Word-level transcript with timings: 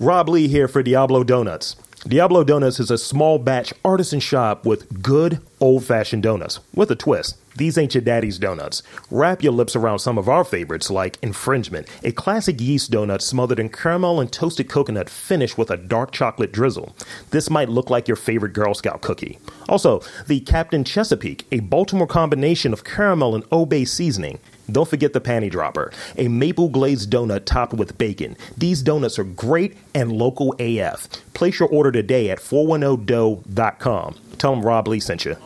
Rob 0.00 0.28
Lee 0.28 0.46
here 0.46 0.68
for 0.68 0.80
Diablo 0.80 1.24
Donuts. 1.24 1.74
Diablo 2.06 2.44
Donuts 2.44 2.78
is 2.78 2.88
a 2.88 2.96
small 2.96 3.40
batch 3.40 3.74
artisan 3.84 4.20
shop 4.20 4.64
with 4.64 5.02
good 5.02 5.40
old 5.58 5.82
fashioned 5.82 6.22
donuts 6.22 6.60
with 6.72 6.92
a 6.92 6.94
twist. 6.94 7.36
These 7.56 7.76
ain't 7.76 7.96
your 7.96 8.02
daddy's 8.02 8.38
donuts. 8.38 8.84
Wrap 9.10 9.42
your 9.42 9.52
lips 9.52 9.74
around 9.74 9.98
some 9.98 10.16
of 10.16 10.28
our 10.28 10.44
favorites 10.44 10.88
like 10.88 11.18
Infringement, 11.20 11.88
a 12.04 12.12
classic 12.12 12.60
yeast 12.60 12.92
donut 12.92 13.22
smothered 13.22 13.58
in 13.58 13.70
caramel 13.70 14.20
and 14.20 14.30
toasted 14.30 14.68
coconut 14.68 15.10
finished 15.10 15.58
with 15.58 15.68
a 15.68 15.76
dark 15.76 16.12
chocolate 16.12 16.52
drizzle. 16.52 16.94
This 17.30 17.50
might 17.50 17.68
look 17.68 17.90
like 17.90 18.06
your 18.06 18.16
favorite 18.16 18.52
Girl 18.52 18.74
Scout 18.74 19.00
cookie. 19.00 19.40
Also, 19.68 20.00
the 20.28 20.38
Captain 20.38 20.84
Chesapeake, 20.84 21.44
a 21.50 21.58
Baltimore 21.58 22.06
combination 22.06 22.72
of 22.72 22.84
caramel 22.84 23.34
and 23.34 23.42
Old-Bay 23.50 23.84
seasoning. 23.84 24.38
Don't 24.70 24.88
forget 24.88 25.14
the 25.14 25.20
panty 25.20 25.50
dropper, 25.50 25.92
a 26.16 26.28
maple 26.28 26.68
glazed 26.68 27.10
donut 27.10 27.46
topped 27.46 27.72
with 27.72 27.96
bacon. 27.96 28.36
These 28.56 28.82
donuts 28.82 29.18
are 29.18 29.24
great 29.24 29.76
and 29.94 30.12
local 30.12 30.54
AF. 30.58 31.08
Place 31.32 31.58
your 31.58 31.68
order 31.70 31.90
today 31.90 32.30
at 32.30 32.38
410dough.com. 32.38 34.16
Tell 34.36 34.54
them 34.54 34.64
Rob 34.64 34.88
Lee 34.88 35.00
sent 35.00 35.24
you. 35.24 35.36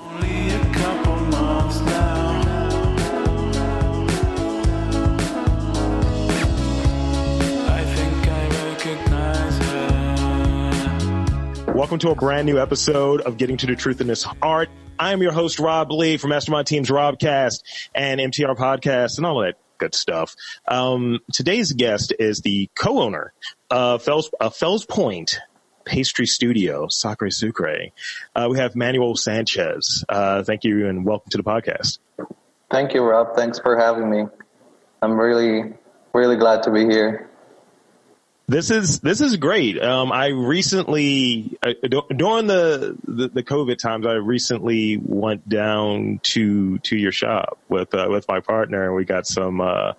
Welcome 11.73 11.99
to 12.01 12.11
a 12.11 12.15
brand 12.15 12.47
new 12.47 12.59
episode 12.59 13.23
of 13.23 13.39
Getting 13.39 13.57
to 13.57 13.67
the 13.67 13.75
Truth 13.75 14.01
in 14.01 14.07
This 14.07 14.27
Art. 14.43 14.69
I 15.03 15.11
am 15.11 15.21
your 15.21 15.33
host, 15.33 15.59
Rob 15.59 15.91
Lee 15.91 16.17
from 16.17 16.31
Mastermind 16.31 16.69
Teams 16.69 16.89
Robcast 16.89 17.65
and 17.93 18.21
MTR 18.21 18.55
Podcast 18.55 19.17
and 19.17 19.27
all 19.27 19.41
that 19.41 19.57
good 19.79 19.97
stuff. 19.97 20.37
Um, 20.69 21.19
today's 21.33 21.73
guest 21.73 22.15
is 22.17 22.41
the 22.43 22.71
co-owner 22.77 23.33
of 23.69 24.05
Fells, 24.05 24.31
uh, 24.41 24.51
Fells 24.51 24.87
Point 24.87 25.41
Pastry 25.85 26.27
Studio, 26.27 26.87
Sacre 26.89 27.31
Sucre. 27.31 27.89
Uh, 28.37 28.47
we 28.49 28.59
have 28.59 28.77
Manuel 28.77 29.17
Sanchez. 29.17 30.05
Uh, 30.09 30.45
thank 30.45 30.63
you 30.63 30.87
and 30.87 31.05
welcome 31.05 31.31
to 31.31 31.37
the 31.37 31.43
podcast. 31.43 31.99
Thank 32.71 32.95
you, 32.95 33.03
Rob. 33.03 33.35
Thanks 33.35 33.59
for 33.59 33.77
having 33.77 34.09
me. 34.09 34.27
I'm 35.03 35.19
really, 35.19 35.73
really 36.15 36.37
glad 36.37 36.63
to 36.63 36.71
be 36.71 36.85
here. 36.85 37.29
This 38.49 38.71
is 38.71 39.01
this 39.01 39.21
is 39.21 39.37
great. 39.37 39.81
Um, 39.81 40.11
I 40.11 40.29
recently 40.29 41.57
uh, 41.63 41.73
during 42.17 42.49
the, 42.49 42.97
the, 43.07 43.29
the 43.29 43.43
COVID 43.43 43.79
times, 43.79 44.05
I 44.05 44.15
recently 44.15 44.97
went 44.97 45.49
down 45.49 46.21
to 46.25 46.79
to 46.79 46.97
your 46.97 47.13
shop 47.13 47.59
with 47.69 47.95
uh, 47.95 48.09
with 48.11 48.27
my 48.29 48.41
partner, 48.41 48.87
and 48.87 48.97
we 48.97 49.05
got 49.05 49.27
some. 49.27 49.61
Uh, 49.61 49.93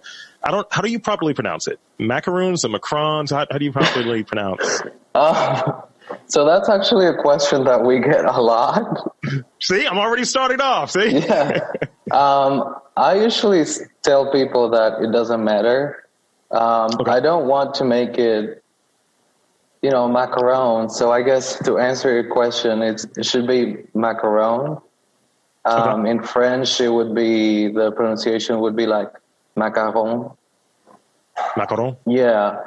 I 0.43 0.51
don't. 0.51 0.67
How 0.71 0.81
do 0.81 0.91
you 0.91 0.99
properly 0.99 1.33
pronounce 1.33 1.67
it? 1.67 1.79
Macaroons 1.97 2.65
or 2.65 2.69
macarons? 2.69 3.31
How, 3.31 3.47
how 3.49 3.57
do 3.57 3.65
you 3.65 3.71
properly 3.71 4.23
pronounce? 4.25 4.81
Uh, 5.15 5.81
so 6.27 6.45
that's 6.45 6.67
actually 6.67 7.07
a 7.07 7.15
question 7.15 7.63
that 7.63 7.83
we 7.83 7.99
get 7.99 8.25
a 8.25 8.41
lot. 8.41 9.09
see, 9.61 9.87
I'm 9.87 9.97
already 9.97 10.25
starting 10.25 10.59
off. 10.61 10.91
See, 10.91 11.19
yeah. 11.19 11.59
Um, 12.11 12.75
I 12.95 13.15
usually 13.15 13.63
tell 14.03 14.31
people 14.31 14.69
that 14.71 15.01
it 15.01 15.11
doesn't 15.11 15.43
matter 15.43 16.02
um, 16.53 16.91
okay. 16.99 17.11
I 17.11 17.19
don't 17.19 17.47
want 17.47 17.73
to 17.75 17.83
make 17.83 18.17
it, 18.17 18.63
you 19.81 19.89
know, 19.89 20.07
macaron. 20.07 20.89
So 20.89 21.11
I 21.11 21.21
guess 21.21 21.57
to 21.63 21.79
answer 21.79 22.13
your 22.13 22.31
question, 22.31 22.81
it 22.81 23.25
should 23.25 23.47
be 23.47 23.77
macaron. 23.95 24.81
Um, 25.65 26.01
okay. 26.01 26.11
In 26.11 26.23
French, 26.23 26.79
it 26.79 26.89
would 26.89 27.15
be 27.15 27.69
the 27.69 27.91
pronunciation 27.91 28.59
would 28.59 28.75
be 28.75 28.85
like 28.85 29.09
macaron. 29.57 30.35
Macaron. 31.55 31.97
Yeah. 32.05 32.59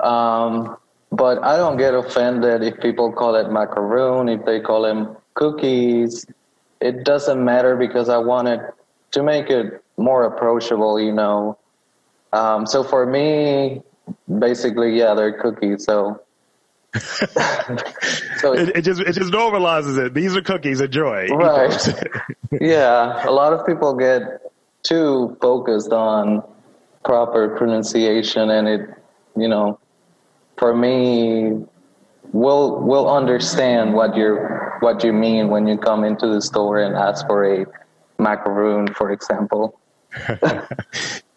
Um, 0.00 0.76
but 1.10 1.42
I 1.42 1.56
don't 1.56 1.76
get 1.76 1.94
offended 1.94 2.62
if 2.62 2.80
people 2.80 3.12
call 3.12 3.34
it 3.34 3.50
macaroon, 3.50 4.28
if 4.28 4.44
they 4.44 4.60
call 4.60 4.82
them 4.82 5.16
cookies. 5.34 6.26
It 6.80 7.04
doesn't 7.04 7.44
matter 7.44 7.76
because 7.76 8.08
I 8.08 8.18
wanted 8.18 8.60
to 9.12 9.22
make 9.22 9.50
it 9.50 9.84
more 9.96 10.24
approachable, 10.24 10.98
you 11.00 11.12
know. 11.12 11.58
Um, 12.32 12.66
so 12.66 12.82
for 12.82 13.06
me, 13.06 13.82
basically, 14.38 14.98
yeah, 14.98 15.14
they're 15.14 15.40
cookies. 15.40 15.84
So, 15.84 16.20
so 16.94 18.52
it, 18.52 18.76
it, 18.76 18.82
just 18.82 19.00
it 19.00 19.12
just 19.12 19.32
normalizes 19.32 19.98
it. 20.04 20.14
These 20.14 20.36
are 20.36 20.42
cookies. 20.42 20.80
Enjoy. 20.80 21.26
Right. 21.28 22.04
yeah, 22.60 23.26
a 23.26 23.30
lot 23.30 23.52
of 23.52 23.66
people 23.66 23.94
get 23.94 24.22
too 24.82 25.36
focused 25.40 25.92
on 25.92 26.42
proper 27.04 27.56
pronunciation, 27.56 28.50
and 28.50 28.68
it, 28.68 28.80
you 29.36 29.48
know, 29.48 29.78
for 30.56 30.74
me, 30.74 31.64
we'll 32.32 32.80
we'll 32.80 33.10
understand 33.10 33.94
what 33.94 34.16
you're 34.16 34.76
what 34.80 35.04
you 35.04 35.12
mean 35.12 35.48
when 35.48 35.66
you 35.66 35.78
come 35.78 36.04
into 36.04 36.26
the 36.26 36.42
store 36.42 36.80
and 36.80 36.96
ask 36.96 37.26
for 37.26 37.44
a 37.44 37.66
macaroon, 38.18 38.88
for 38.88 39.10
example. 39.10 39.78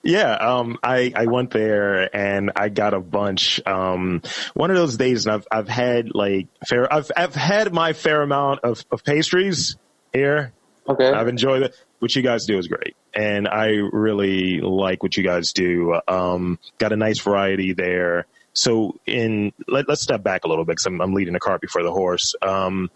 Yeah, 0.05 0.35
um, 0.35 0.77
I, 0.83 1.11
I 1.15 1.25
went 1.25 1.49
there 1.49 2.15
and 2.15 2.51
I 2.55 2.69
got 2.69 2.93
a 2.93 2.99
bunch. 2.99 3.59
Um, 3.65 4.21
one 4.53 4.69
of 4.69 4.77
those 4.77 4.97
days, 4.97 5.25
and 5.25 5.33
I've 5.33 5.47
I've 5.51 5.67
had 5.67 6.13
like 6.13 6.47
fair. 6.67 6.91
I've 6.93 7.11
I've 7.17 7.33
had 7.33 7.73
my 7.73 7.93
fair 7.93 8.21
amount 8.21 8.59
of, 8.63 8.85
of 8.91 9.03
pastries 9.03 9.77
here. 10.13 10.53
Okay, 10.87 11.09
I've 11.09 11.27
enjoyed 11.27 11.63
it. 11.63 11.75
What 11.97 12.15
you 12.15 12.21
guys 12.21 12.45
do 12.45 12.59
is 12.59 12.67
great, 12.67 12.95
and 13.15 13.47
I 13.47 13.69
really 13.91 14.61
like 14.61 15.01
what 15.01 15.17
you 15.17 15.23
guys 15.23 15.53
do. 15.53 15.99
Um, 16.07 16.59
got 16.77 16.93
a 16.93 16.97
nice 16.97 17.19
variety 17.19 17.73
there. 17.73 18.27
So, 18.53 18.99
in 19.07 19.53
let, 19.67 19.89
us 19.89 20.03
step 20.03 20.21
back 20.21 20.45
a 20.45 20.47
little 20.47 20.65
bit 20.65 20.73
because 20.73 20.85
I'm, 20.85 21.01
I'm 21.01 21.15
leading 21.15 21.33
the 21.33 21.39
cart 21.39 21.61
before 21.61 21.81
the 21.81 21.91
horse. 21.91 22.35
Um, 22.43 22.91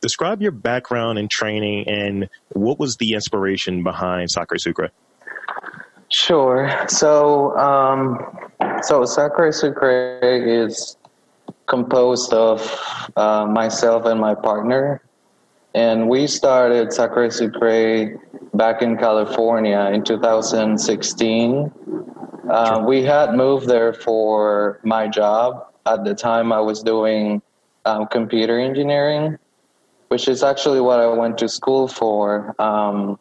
describe 0.00 0.42
your 0.42 0.50
background 0.50 1.20
and 1.20 1.30
training, 1.30 1.88
and 1.88 2.28
what 2.48 2.80
was 2.80 2.96
the 2.96 3.14
inspiration 3.14 3.84
behind 3.84 4.28
Sacre 4.28 4.58
Sucre? 4.58 4.90
Sure. 6.10 6.70
So, 6.88 7.56
um, 7.58 8.48
so 8.82 9.04
Sacre 9.04 9.52
Sucre 9.52 10.18
is 10.22 10.96
composed 11.66 12.32
of 12.32 12.60
uh, 13.16 13.44
myself 13.44 14.06
and 14.06 14.18
my 14.18 14.34
partner, 14.34 15.02
and 15.74 16.08
we 16.08 16.26
started 16.26 16.94
Sacre 16.94 17.30
Sucre 17.30 18.18
back 18.54 18.80
in 18.80 18.96
California 18.96 19.90
in 19.92 20.02
2016. 20.02 21.72
Uh, 22.48 22.84
we 22.86 23.02
had 23.02 23.34
moved 23.34 23.68
there 23.68 23.92
for 23.92 24.80
my 24.82 25.06
job. 25.06 25.66
At 25.84 26.04
the 26.04 26.14
time, 26.14 26.52
I 26.52 26.60
was 26.60 26.82
doing 26.82 27.42
um, 27.84 28.06
computer 28.06 28.58
engineering, 28.58 29.36
which 30.08 30.26
is 30.26 30.42
actually 30.42 30.80
what 30.80 31.00
I 31.00 31.08
went 31.08 31.36
to 31.38 31.50
school 31.50 31.86
for. 31.86 32.54
Um, 32.58 33.18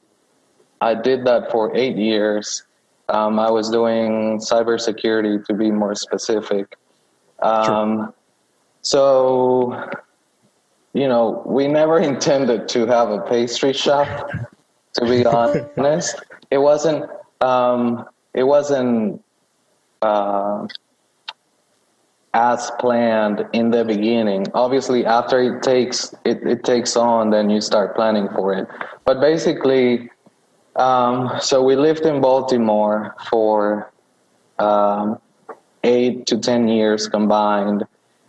I 0.79 0.93
did 0.93 1.25
that 1.25 1.51
for 1.51 1.75
eight 1.75 1.97
years 1.97 2.63
um, 3.09 3.39
I 3.39 3.49
was 3.49 3.69
doing 3.69 4.39
cybersecurity 4.39 5.45
to 5.45 5.53
be 5.53 5.71
more 5.71 5.95
specific. 5.95 6.75
Um, 7.41 7.65
sure. 7.65 8.13
So, 8.81 9.89
you 10.93 11.07
know, 11.07 11.41
we 11.45 11.67
never 11.67 11.99
intended 12.11 12.67
to 12.69 12.85
have 12.87 13.09
a 13.09 13.21
pastry 13.21 13.73
shop. 13.73 14.29
To 14.95 15.05
be 15.05 15.25
honest, 15.77 16.15
it 16.51 16.57
wasn't. 16.57 17.09
Um, 17.39 18.05
it 18.33 18.43
wasn't 18.43 19.23
uh, 20.01 20.67
as 22.33 22.71
planned 22.79 23.45
in 23.53 23.71
the 23.71 23.83
beginning. 23.83 24.45
Obviously, 24.53 25.05
after 25.05 25.39
it 25.41 25.63
takes 25.63 26.13
it, 26.25 26.45
it 26.45 26.63
takes 26.63 26.95
on, 26.95 27.29
then 27.29 27.49
you 27.49 27.61
start 27.61 27.95
planning 27.95 28.27
for 28.35 28.53
it. 28.53 28.67
But 29.05 29.21
basically, 29.21 30.09
um, 30.77 31.31
so 31.41 31.63
we 31.63 31.75
lived 31.75 32.05
in 32.05 32.21
Baltimore 32.21 33.15
for 33.29 33.91
um, 34.59 35.19
eight 35.83 36.25
to 36.27 36.37
10 36.37 36.67
years 36.67 37.07
combined. 37.07 37.85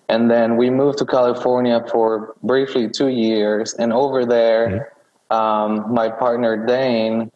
And 0.09 0.31
then 0.31 0.57
we 0.57 0.71
moved 0.71 0.99
to 0.99 1.07
California 1.07 1.85
for 1.91 2.35
briefly 2.43 2.89
two 2.89 3.09
years. 3.09 3.75
And 3.75 3.93
over 3.93 4.25
there, 4.25 4.91
mm-hmm. 5.31 5.37
um, 5.37 5.93
my 5.93 6.09
partner 6.09 6.65
Dane, 6.65 7.31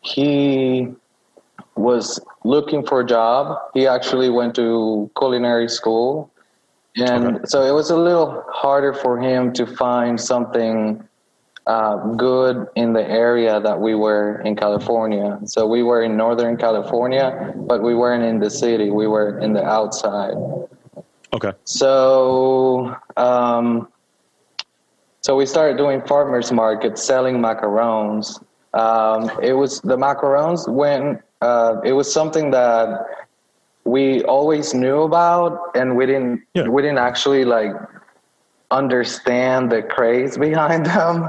he 0.00 0.88
was 1.76 2.18
looking 2.44 2.84
for 2.84 3.00
a 3.00 3.06
job. 3.06 3.58
He 3.74 3.86
actually 3.86 4.30
went 4.30 4.56
to 4.56 5.10
culinary 5.16 5.68
school. 5.68 6.32
And 6.96 7.36
okay. 7.36 7.44
so 7.46 7.62
it 7.62 7.72
was 7.72 7.90
a 7.90 7.96
little 7.96 8.42
harder 8.48 8.92
for 8.92 9.20
him 9.20 9.52
to 9.52 9.66
find 9.66 10.20
something 10.20 11.05
uh, 11.66 11.96
good 12.14 12.68
in 12.76 12.92
the 12.92 13.02
area 13.08 13.60
that 13.60 13.80
we 13.80 13.94
were 13.94 14.40
in 14.42 14.54
California. 14.54 15.38
So 15.46 15.66
we 15.66 15.82
were 15.82 16.02
in 16.02 16.16
Northern 16.16 16.56
California, 16.56 17.52
but 17.56 17.82
we 17.82 17.94
weren't 17.94 18.22
in 18.22 18.38
the 18.38 18.50
city. 18.50 18.90
We 18.90 19.06
were 19.08 19.40
in 19.40 19.52
the 19.52 19.64
outside. 19.64 20.34
Okay. 21.32 21.52
So, 21.64 22.96
um, 23.16 23.88
so 25.22 25.34
we 25.36 25.44
started 25.44 25.76
doing 25.76 26.02
farmers 26.02 26.52
markets, 26.52 27.02
selling 27.02 27.38
macarons. 27.38 28.40
Um, 28.72 29.30
it 29.42 29.52
was 29.52 29.80
the 29.80 29.96
macarons 29.96 30.68
when 30.68 31.20
uh, 31.40 31.80
it 31.84 31.92
was 31.92 32.12
something 32.12 32.52
that 32.52 33.06
we 33.84 34.22
always 34.24 34.72
knew 34.72 35.02
about, 35.02 35.70
and 35.74 35.96
we 35.96 36.06
didn't 36.06 36.42
Yeah. 36.54 36.68
we 36.68 36.82
didn't 36.82 36.98
actually 36.98 37.44
like 37.44 37.72
understand 38.70 39.70
the 39.70 39.82
craze 39.82 40.38
behind 40.38 40.86
them. 40.94 41.28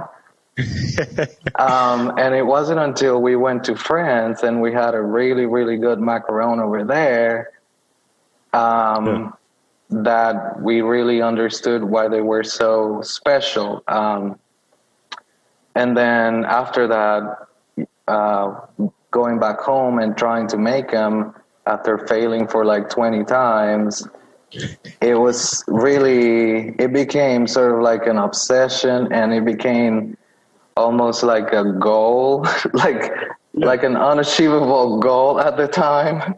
um, 1.56 2.14
and 2.18 2.34
it 2.34 2.46
wasn't 2.46 2.80
until 2.80 3.22
we 3.22 3.36
went 3.36 3.64
to 3.66 3.76
France 3.76 4.44
and 4.44 4.62
we 4.62 4.74
had 4.74 4.96
a 4.96 5.02
really, 5.02 5.46
really 5.46 5.78
good 5.78 6.00
macaron 6.00 6.62
over 6.64 6.84
there 6.84 7.52
um, 8.54 9.34
that 9.90 10.60
we 10.62 10.82
really 10.82 11.22
understood 11.22 11.84
why 11.84 12.08
they 12.08 12.22
were 12.22 12.44
so 12.44 13.02
special. 13.02 13.84
Um, 13.88 14.40
and 15.76 15.96
then 15.96 16.44
after 16.46 16.88
that, 16.88 17.88
uh, 18.08 18.62
going 19.12 19.40
back 19.40 19.60
home 19.60 20.00
and 20.00 20.18
trying 20.18 20.48
to 20.48 20.58
make 20.58 20.92
them 20.92 21.36
after 21.68 22.00
failing 22.08 22.48
for 22.48 22.66
like 22.66 22.90
20 22.90 23.26
times, 23.26 24.08
it 25.02 25.20
was 25.20 25.64
really, 25.68 26.70
it 26.80 26.94
became 26.94 27.46
sort 27.46 27.76
of 27.76 27.82
like 27.82 28.08
an 28.08 28.18
obsession 28.18 29.12
and 29.14 29.34
it 29.34 29.46
became 29.46 30.18
almost 30.78 31.24
like 31.24 31.52
a 31.52 31.74
goal, 31.74 32.46
like 32.74 33.12
like 33.54 33.84
an 33.84 33.98
unachievable 33.98 35.00
goal 35.00 35.42
at 35.42 35.58
the 35.58 35.68
time. 35.68 36.36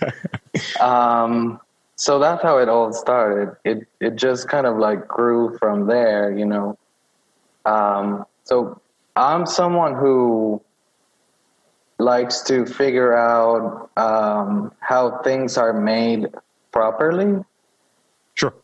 um, 0.80 1.60
so 1.96 2.18
that's 2.18 2.42
how 2.42 2.58
it 2.58 2.68
all 2.68 2.92
started. 2.92 3.56
It 3.64 3.86
it 4.00 4.16
just 4.16 4.48
kind 4.48 4.66
of 4.66 4.78
like 4.78 5.08
grew 5.08 5.58
from 5.58 5.86
there, 5.86 6.36
you 6.36 6.46
know. 6.46 6.78
Um, 7.64 8.24
so 8.44 8.80
I'm 9.16 9.44
someone 9.44 9.94
who 9.94 10.62
likes 11.98 12.42
to 12.42 12.64
figure 12.66 13.16
out 13.16 13.90
um, 13.96 14.72
how 14.80 15.22
things 15.22 15.56
are 15.56 15.72
made 15.72 16.28
properly. 16.70 17.42
Sure. 18.34 18.54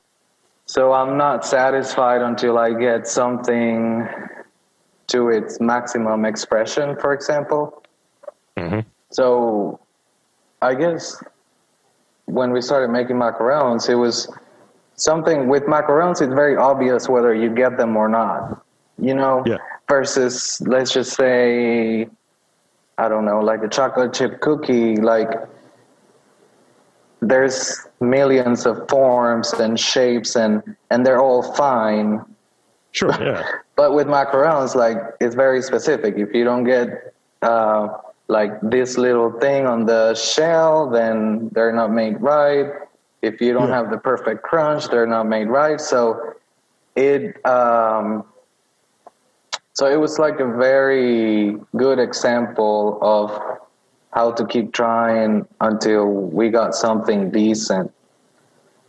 So 0.67 0.93
I'm 0.93 1.17
not 1.17 1.45
satisfied 1.45 2.21
until 2.21 2.59
I 2.59 2.75
get 2.75 3.09
something 3.09 4.07
to 5.13 5.29
its 5.29 5.61
maximum 5.61 6.25
expression, 6.25 6.97
for 7.01 7.13
example. 7.13 7.83
hmm 8.57 8.81
So 9.11 9.79
I 10.63 10.75
guess 10.75 11.23
when 12.27 12.53
we 12.53 12.61
started 12.63 12.89
making 12.91 13.17
macarons, 13.17 13.89
it 13.89 13.95
was 13.95 14.29
something 14.97 15.49
with 15.49 15.65
macarons, 15.65 16.23
it's 16.23 16.33
very 16.35 16.57
obvious 16.57 17.09
whether 17.09 17.35
you 17.35 17.51
get 17.55 17.77
them 17.77 17.97
or 17.97 18.09
not, 18.09 18.65
you 18.99 19.15
know, 19.15 19.43
Yeah. 19.47 19.59
versus 19.89 20.61
let's 20.67 20.93
just 20.93 21.13
say, 21.15 22.09
I 22.97 23.09
don't 23.09 23.25
know, 23.25 23.41
like 23.41 23.63
a 23.63 23.69
chocolate 23.69 24.13
chip 24.15 24.41
cookie, 24.41 24.97
like 24.97 25.31
there's 27.21 27.87
millions 28.01 28.67
of 28.67 28.89
forms 28.89 29.53
and 29.53 29.79
shapes 29.79 30.37
and, 30.37 30.63
and 30.91 31.05
they're 31.05 31.21
all 31.21 31.43
fine. 31.55 32.25
Sure. 32.93 33.13
Yeah. 33.21 33.43
But 33.77 33.95
with 33.95 34.07
macarons, 34.07 34.75
like 34.75 34.99
it's 35.21 35.35
very 35.35 35.63
specific. 35.63 36.15
If 36.17 36.33
you 36.35 36.45
don't 36.45 36.65
get 36.65 37.15
uh, 37.41 37.89
like 38.29 38.53
this 38.63 38.97
little 38.99 39.33
thing 39.41 39.67
on 39.67 39.87
the 39.87 40.15
shell, 40.15 40.89
then 40.91 41.49
they're 41.53 41.73
not 41.73 41.91
made 41.91 42.21
right. 42.21 42.71
If 43.23 43.41
you 43.41 43.53
don't 43.55 43.69
Yeah. 43.69 43.77
have 43.77 43.91
the 43.91 43.99
perfect 43.99 44.43
crunch, 44.43 44.89
they're 44.89 45.07
not 45.07 45.27
made 45.27 45.49
right. 45.49 45.81
So 45.81 46.35
it 46.95 47.45
um, 47.47 48.25
so 49.73 49.87
it 49.87 49.97
was 49.99 50.19
like 50.19 50.39
a 50.41 50.47
very 50.47 51.57
good 51.77 51.99
example 51.99 52.99
of 53.01 53.31
how 54.13 54.33
to 54.33 54.47
keep 54.47 54.73
trying 54.75 55.47
until 55.63 56.05
we 56.07 56.51
got 56.51 56.75
something 56.75 57.31
decent. 57.31 57.91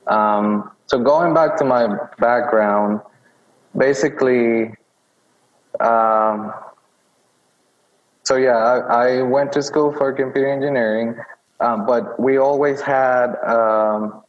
Um, 0.08 0.70
so 0.88 1.00
going 1.00 1.34
back 1.34 1.56
to 1.58 1.64
my 1.66 1.88
background, 2.20 3.00
basically, 3.76 4.74
um, 5.80 6.54
so 8.24 8.36
yeah, 8.36 8.58
I, 8.58 9.20
I 9.20 9.22
went 9.22 9.52
to 9.54 9.64
school 9.64 9.92
for 9.92 10.14
computer 10.14 10.48
engineering, 10.50 11.16
um, 11.60 11.86
but 11.86 12.20
we 12.20 12.38
always 12.38 12.82
had, 12.82 13.36
um, 13.44 14.24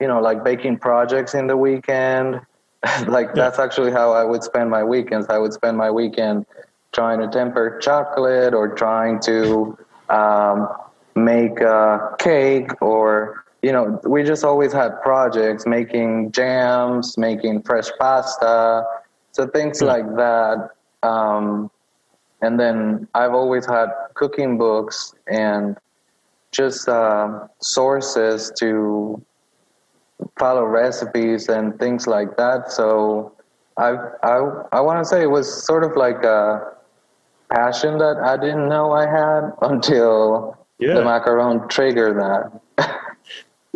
you 0.00 0.08
know, 0.08 0.20
like 0.20 0.42
baking 0.44 0.78
projects 0.78 1.34
in 1.34 1.46
the 1.46 1.56
weekend. 1.56 2.40
like 3.06 3.34
that's 3.34 3.58
actually 3.58 3.92
how 3.92 4.12
I 4.12 4.24
would 4.24 4.42
spend 4.42 4.70
my 4.70 4.82
weekends. 4.82 5.26
I 5.28 5.38
would 5.38 5.52
spend 5.52 5.76
my 5.76 5.90
weekend 5.90 6.46
trying 6.92 7.20
to 7.20 7.28
temper 7.28 7.78
chocolate 7.78 8.54
or 8.54 8.74
trying 8.74 9.20
to 9.20 9.78
um, 10.08 10.68
make 11.14 11.60
a 11.60 12.16
cake 12.18 12.82
or 12.82 13.44
you 13.62 13.72
know 13.72 14.00
we 14.06 14.22
just 14.22 14.44
always 14.44 14.72
had 14.72 14.90
projects 15.02 15.66
making 15.66 16.32
jams 16.32 17.16
making 17.18 17.62
fresh 17.62 17.88
pasta 17.98 18.84
so 19.32 19.46
things 19.46 19.80
like 19.80 20.06
that. 20.16 20.70
Um, 21.02 21.70
and 22.42 22.58
then 22.58 23.06
i've 23.14 23.32
always 23.34 23.64
had 23.66 23.88
cooking 24.14 24.58
books 24.58 25.14
and 25.28 25.76
just 26.52 26.88
uh, 26.88 27.46
sources 27.60 28.50
to 28.58 29.22
follow 30.38 30.64
recipes 30.64 31.48
and 31.48 31.78
things 31.78 32.06
like 32.06 32.36
that. 32.36 32.70
So 32.72 33.32
i 33.78 33.90
i, 34.22 34.36
I 34.72 34.80
want 34.80 34.98
to 35.00 35.04
say 35.04 35.22
it 35.22 35.30
was 35.30 35.46
sort 35.64 35.84
of 35.84 35.96
like 35.96 36.24
a 36.24 36.72
passion 37.52 37.98
that 37.98 38.16
i 38.24 38.36
didn't 38.36 38.68
know 38.68 38.92
i 38.92 39.06
had 39.06 39.42
until 39.62 40.56
Yeah. 40.78 40.94
the 40.94 41.02
macaron 41.02 41.68
triggered 41.68 42.16
that 42.18 42.60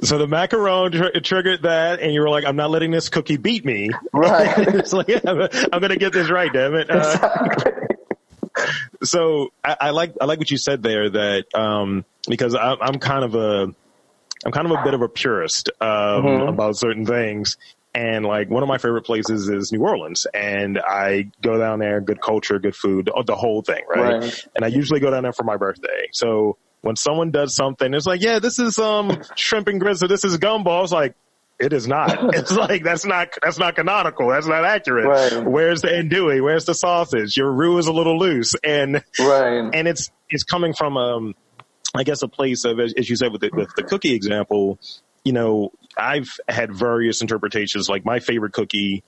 So 0.05 0.19
the 0.19 0.27
macaron 0.27 0.93
tr- 0.93 1.19
triggered 1.21 1.63
that, 1.63 2.01
and 2.01 2.13
you 2.13 2.21
were 2.21 2.29
like, 2.29 2.45
"I'm 2.45 2.57
not 2.57 2.71
letting 2.71 2.91
this 2.91 3.09
cookie 3.09 3.37
beat 3.39 3.65
me." 3.65 3.91
Right. 4.13 4.53
it's 4.69 4.93
like, 4.93 5.09
yeah, 5.09 5.21
I'm, 5.27 5.41
I'm 5.73 5.81
going 5.81 5.91
to 5.91 5.97
get 5.97 6.13
this 6.13 6.31
right, 6.31 6.53
damn 6.53 6.75
it. 6.75 6.91
Uh, 6.91 7.59
so 9.03 9.49
I, 9.65 9.77
I 9.81 9.91
like 9.91 10.15
I 10.21 10.27
like 10.27 10.39
what 10.39 10.51
you 10.51 10.59
said 10.59 10.83
there 10.83 11.11
that 11.11 11.47
um, 11.55 12.05
because 12.29 12.55
I, 12.55 12.75
I'm 12.81 12.99
kind 12.99 13.25
of 13.25 13.35
a 13.35 13.75
I'm 14.45 14.53
kind 14.53 14.71
of 14.71 14.79
a 14.79 14.85
bit 14.85 14.95
of 14.95 15.03
a 15.03 15.09
purist 15.09 15.71
um, 15.81 15.89
Mhm. 15.89 16.49
about 16.49 16.77
certain 16.77 17.07
things. 17.07 17.57
And 17.97 18.27
like 18.27 18.51
one 18.51 18.65
of 18.65 18.69
my 18.69 18.79
favorite 18.79 19.03
places 19.03 19.49
is 19.49 19.71
New 19.71 19.81
Orleans, 19.81 20.27
and 20.35 20.81
I 20.81 21.31
go 21.41 21.59
down 21.59 21.79
there, 21.79 22.01
good 22.01 22.21
culture, 22.21 22.59
good 22.59 22.75
food, 22.75 23.09
the 23.25 23.37
whole 23.37 23.63
thing, 23.63 23.85
right? 23.89 24.21
Right. 24.21 24.49
And 24.57 24.65
I 24.65 24.69
usually 24.69 24.99
go 24.99 25.13
down 25.13 25.23
there 25.23 25.33
for 25.33 25.45
my 25.45 25.57
birthday. 25.57 26.09
So 26.13 26.57
when 26.85 26.97
someone 26.97 27.31
does 27.31 27.55
something, 27.55 27.95
it's 27.95 28.07
like, 28.07 28.23
yeah, 28.23 28.39
this 28.39 28.59
is 28.59 28.79
um 28.79 29.23
shrimp 29.37 29.69
and 29.69 29.81
grits, 29.81 30.03
or 30.03 30.09
this 30.09 30.25
is 30.25 30.37
gumbo. 30.37 30.83
It's 30.83 30.93
like, 30.93 31.15
it 31.59 31.73
is 31.73 31.89
not. 31.89 32.19
it's 32.35 32.53
like 32.53 32.85
that's 32.85 33.07
not 33.07 33.29
that's 33.43 33.59
not 33.59 33.75
canonical. 33.75 34.29
That's 34.29 34.47
not 34.47 34.65
accurate. 34.65 35.07
Right. 35.07 35.45
Where's 35.45 35.81
the 35.81 35.89
andouille? 35.89 36.43
Where's 36.43 36.67
the 36.67 36.75
sausage? 36.75 37.37
Your 37.37 37.51
roux 37.51 37.79
is 37.79 37.87
a 37.87 37.93
little 37.93 38.19
loose, 38.19 38.55
and 38.63 39.03
right 39.19 39.71
and 39.73 39.89
it's 39.89 40.11
it's 40.29 40.45
coming 40.45 40.75
from 40.75 40.97
um 40.97 41.35
I 41.95 42.05
guess 42.05 42.23
a 42.23 42.29
place 42.29 42.65
of 42.65 42.79
as, 42.81 43.09
you 43.09 43.17
said 43.17 43.33
with 43.33 43.41
the, 43.41 43.51
with 43.53 43.75
the 43.77 43.83
cookie 43.83 44.15
example. 44.15 44.79
You 45.25 45.33
know, 45.33 45.73
I've 45.97 46.29
had 46.47 46.75
various 46.75 47.23
interpretations. 47.23 47.89
Like 47.89 48.05
my 48.05 48.21
favorite 48.21 48.53
cookie 48.53 49.05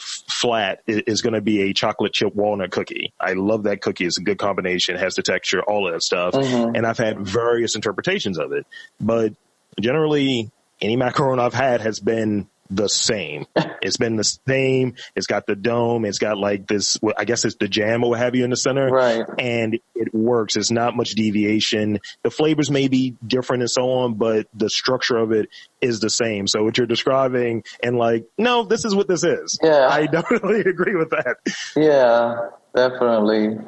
flat 0.00 0.80
is 0.86 1.22
going 1.22 1.34
to 1.34 1.40
be 1.40 1.70
a 1.70 1.74
chocolate 1.74 2.12
chip 2.12 2.34
walnut 2.34 2.70
cookie. 2.70 3.12
I 3.20 3.34
love 3.34 3.64
that 3.64 3.80
cookie. 3.80 4.06
It's 4.06 4.18
a 4.18 4.22
good 4.22 4.38
combination. 4.38 4.96
Has 4.96 5.14
the 5.14 5.22
texture, 5.22 5.62
all 5.62 5.86
of 5.86 5.92
that 5.92 6.02
stuff. 6.02 6.34
Mhm. 6.34 6.76
And 6.76 6.86
I've 6.86 6.98
had 6.98 7.20
various 7.20 7.74
interpretations 7.74 8.38
of 8.38 8.52
it, 8.52 8.66
but 9.00 9.34
generally 9.80 10.50
any 10.80 10.96
macaron 10.96 11.38
I've 11.38 11.54
had 11.54 11.80
has 11.80 12.00
been 12.00 12.48
the 12.70 12.88
same. 12.88 13.46
it's 13.82 13.96
been 13.96 14.16
the 14.16 14.24
same. 14.24 14.94
It's 15.14 15.26
got 15.26 15.46
the 15.46 15.54
dome. 15.56 16.04
It's 16.04 16.18
got 16.18 16.38
like 16.38 16.66
this, 16.66 16.98
I 17.16 17.24
guess 17.24 17.44
it's 17.44 17.56
the 17.56 17.68
jam 17.68 18.04
or 18.04 18.10
what 18.10 18.18
have 18.18 18.34
you 18.34 18.44
in 18.44 18.50
the 18.50 18.56
center. 18.56 18.88
Right. 18.88 19.24
And 19.38 19.78
it 19.94 20.14
works. 20.14 20.56
It's 20.56 20.70
not 20.70 20.96
much 20.96 21.10
deviation. 21.10 22.00
The 22.22 22.30
flavors 22.30 22.70
may 22.70 22.88
be 22.88 23.16
different 23.26 23.62
and 23.62 23.70
so 23.70 23.90
on, 23.90 24.14
but 24.14 24.46
the 24.54 24.70
structure 24.70 25.16
of 25.16 25.32
it 25.32 25.48
is 25.80 26.00
the 26.00 26.10
same. 26.10 26.46
So 26.46 26.64
what 26.64 26.78
you're 26.78 26.86
describing 26.86 27.64
and 27.82 27.96
like, 27.96 28.26
no, 28.38 28.64
this 28.64 28.84
is 28.84 28.94
what 28.94 29.08
this 29.08 29.24
is. 29.24 29.58
Yeah. 29.62 29.88
I 29.90 30.06
definitely 30.12 30.60
agree 30.60 30.96
with 30.96 31.10
that. 31.10 31.36
yeah 31.76 32.48
definitely 32.74 33.58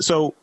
So, 0.00 0.34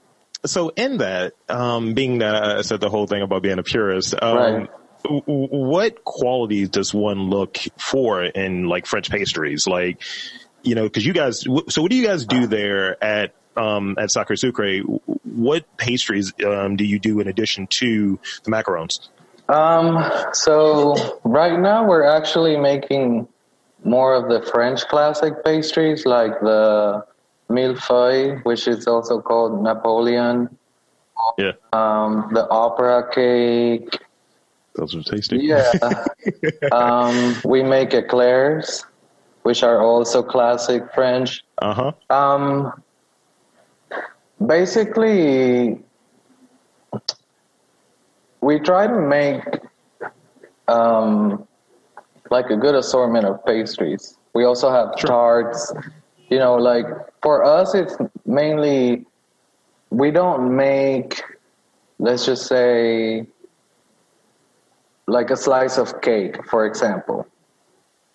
so 0.46 0.70
in 0.70 0.98
that, 0.98 1.34
um, 1.50 1.94
being 1.94 2.20
that 2.20 2.36
I 2.36 2.62
said 2.62 2.82
the 2.82 2.90
whole 2.90 3.08
thing 3.08 3.22
about 3.22 3.42
being 3.44 3.60
a 3.60 3.64
purist, 3.64 4.16
um, 4.22 4.38
Right. 4.38 4.70
What 5.08 6.04
qualities 6.04 6.70
does 6.70 6.94
one 6.94 7.30
look 7.30 7.58
for 7.78 8.24
in 8.24 8.68
like 8.68 8.86
French 8.86 9.10
pastries? 9.10 9.68
Like, 9.68 10.02
you 10.64 10.76
know, 10.76 10.90
cause 10.90 11.06
you 11.06 11.14
guys, 11.14 11.42
so 11.42 11.82
what 11.82 11.92
do 11.92 11.98
you 11.98 12.06
guys 12.06 12.26
do 12.26 12.48
there 12.48 13.04
at, 13.04 13.34
um, 13.58 13.98
at 13.98 14.12
Sacre 14.12 14.36
Sucre? 14.36 14.80
What 15.24 15.66
pastries, 15.78 16.34
um, 16.46 16.76
do 16.76 16.86
you 16.86 17.00
do 17.00 17.20
in 17.20 17.28
addition 17.28 17.68
to 17.68 18.20
the 18.44 18.52
macarons? 18.52 19.10
Um, 19.50 20.12
so 20.34 21.20
right 21.24 21.60
now 21.60 21.86
we're 21.86 22.06
actually 22.06 22.58
making 22.58 23.28
more 23.84 24.16
of 24.16 24.30
the 24.30 24.50
French 24.50 24.88
classic 24.88 25.44
pastries 25.44 26.06
like 26.06 26.40
the 26.40 27.06
millefeuille, 27.50 28.44
which 28.46 28.68
is 28.68 28.88
also 28.88 29.22
called 29.22 29.62
Napoleon, 29.62 30.58
Yeah. 31.38 31.52
Um, 31.74 32.30
the 32.34 32.48
opera 32.50 33.14
cake. 33.14 34.00
Those 34.76 34.96
are 34.96 35.04
tasty. 35.04 35.38
Yeah. 35.40 35.72
um, 36.72 37.42
we 37.44 37.62
make 37.64 37.94
eclairs, 37.94 38.86
which 39.44 39.64
are 39.64 39.82
also 39.82 40.24
classic 40.24 40.84
French. 40.94 41.44
Uh 41.62 41.74
huh. 41.74 41.92
Um, 42.16 42.84
basically, 44.46 45.80
we 48.42 48.60
try 48.60 48.88
to 48.88 49.00
make 49.00 49.44
um, 50.68 51.48
like 52.30 52.50
a 52.50 52.56
good 52.56 52.76
assortment 52.76 53.26
of 53.26 53.44
pastries. 53.46 54.18
We 54.34 54.46
also 54.46 54.70
have 54.72 54.94
Sure. 54.98 55.08
tarts. 55.08 55.74
You 56.30 56.40
know, 56.40 56.56
like 56.56 56.86
for 57.22 57.44
us, 57.44 57.76
it's 57.76 57.96
mainly 58.26 59.06
we 59.90 60.12
don't 60.12 60.56
make, 60.56 61.22
let's 62.00 62.26
just 62.26 62.48
say, 62.48 63.28
like 65.08 65.30
a 65.30 65.38
slice 65.38 65.78
of 65.78 66.02
cake, 66.02 66.46
for 66.46 66.66
example. 66.66 67.28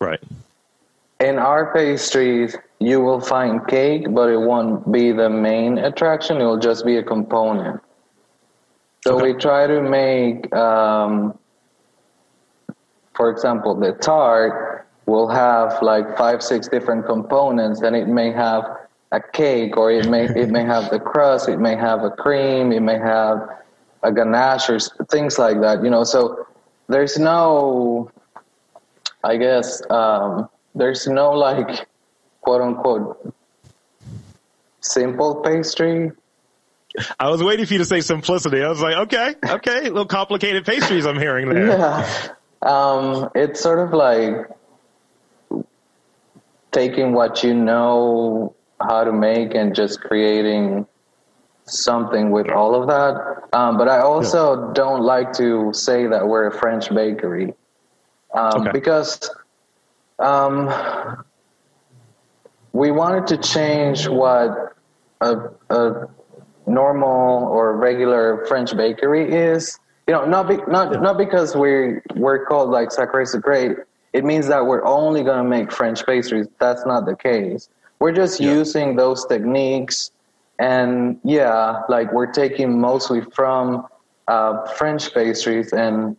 Right. 0.01 0.21
In 1.21 1.39
our 1.39 1.73
pastries, 1.73 2.57
you 2.79 3.01
will 3.01 3.21
find 3.21 3.67
cake, 3.67 4.07
but 4.11 4.29
it 4.29 4.39
won't 4.39 4.91
be 4.93 5.13
the 5.13 5.31
main 5.31 5.79
attraction. 5.79 6.41
It 6.41 6.45
will 6.45 6.59
just 6.59 6.85
be 6.85 6.97
a 6.99 7.03
component. 7.03 7.81
So 9.07 9.15
Okay. 9.15 9.33
we 9.33 9.39
try 9.39 9.67
to 9.67 9.81
make, 9.81 10.53
um, 10.55 11.39
for 13.15 13.31
example, 13.31 13.75
the 13.75 13.93
tart 13.93 14.87
will 15.07 15.29
have 15.29 15.81
like 15.81 16.17
five, 16.19 16.43
six 16.43 16.69
different 16.69 17.07
components, 17.07 17.81
and 17.81 17.97
it 17.97 18.09
may 18.09 18.33
have 18.33 18.65
a 19.13 19.21
cake, 19.21 19.77
or 19.77 19.91
it 19.91 20.09
may 20.11 20.25
it 20.25 20.51
may 20.51 20.65
have 20.65 20.91
the 20.91 20.99
crust, 20.99 21.49
it 21.49 21.61
may 21.61 21.77
have 21.77 22.03
a 22.03 22.11
cream, 22.11 22.73
it 22.73 22.81
may 22.83 22.99
have 22.99 23.49
a 24.03 24.13
ganache, 24.13 24.69
or 24.69 24.79
things 25.09 25.39
like 25.39 25.61
that. 25.61 25.83
You 25.83 25.91
know, 25.91 26.05
so 26.05 26.47
there's 26.89 27.19
no 27.19 28.11
I 29.23 29.37
guess 29.37 29.83
um, 29.91 30.49
there's 30.75 31.07
no 31.07 31.33
like 31.33 31.87
quote 32.41 32.63
unquote 32.63 33.35
simple 34.81 35.37
pastry. 35.37 36.13
I 37.19 37.29
was 37.29 37.43
waiting 37.43 37.67
for 37.67 37.75
you 37.75 37.79
to 37.81 37.85
say 37.85 38.01
simplicity. 38.01 38.63
I 38.63 38.69
was 38.69 38.81
like, 38.81 38.97
okay, 38.97 39.35
okay, 39.45 39.81
a 39.81 39.83
little 39.83 40.07
complicated 40.07 40.65
pastries 40.65 41.07
I'm 41.07 41.19
hearing 41.19 41.49
there. 41.49 41.67
Yeah. 41.67 42.29
Um, 42.63 43.31
it's 43.35 43.61
sort 43.61 43.81
of 43.81 43.93
like 43.93 44.49
taking 46.73 47.13
what 47.13 47.43
you 47.43 47.53
know 47.53 48.55
how 48.81 49.05
to 49.05 49.13
make 49.13 49.55
and 49.55 49.75
just 49.75 50.01
creating 50.01 50.87
something 51.69 52.31
with 52.31 52.51
all 52.51 52.75
of 52.81 52.89
that. 52.89 53.49
Um, 53.53 53.77
but 53.79 53.89
I 53.89 54.01
also 54.01 54.73
don't 54.73 55.03
like 55.03 55.33
to 55.35 55.73
say 55.73 56.07
that 56.07 56.27
we're 56.27 56.47
a 56.47 56.53
French 56.59 56.89
bakery 56.95 57.55
um, 58.35 58.63
Okay. 58.63 58.71
because 58.73 59.31
um, 60.19 60.69
we 62.73 62.91
wanted 62.91 63.27
to 63.29 63.37
change 63.39 64.09
what 64.09 64.75
a, 65.21 65.37
a 65.71 66.09
normal 66.67 67.45
or 67.49 67.77
regular 67.77 68.45
French 68.47 68.77
bakery 68.77 69.33
is. 69.33 69.79
You 70.07 70.15
know, 70.15 70.25
not 70.25 70.49
be, 70.49 70.57
not 70.69 71.03
not 71.03 71.19
because 71.19 71.57
we 71.57 71.97
we're 72.15 72.45
called 72.47 72.71
like 72.71 72.91
Sacré 72.91 73.27
Sucré. 73.27 73.77
It 74.13 74.25
means 74.25 74.47
that 74.47 74.65
we're 74.65 74.85
only 74.85 75.23
going 75.25 75.43
to 75.43 75.49
make 75.49 75.73
French 75.73 76.07
pastries. 76.07 76.47
That's 76.61 76.87
not 76.87 77.07
the 77.07 77.17
case. 77.17 77.69
We're 77.99 78.13
just 78.13 78.41
Yeah. 78.41 78.53
using 78.55 78.95
those 78.97 79.27
techniques, 79.27 80.13
and 80.59 81.19
yeah, 81.25 81.83
like 81.89 82.13
we're 82.13 82.33
taking 82.33 82.81
mostly 82.81 83.21
from 83.21 83.87
uh, 84.29 84.67
French 84.73 85.13
pastries 85.13 85.73
and 85.73 86.17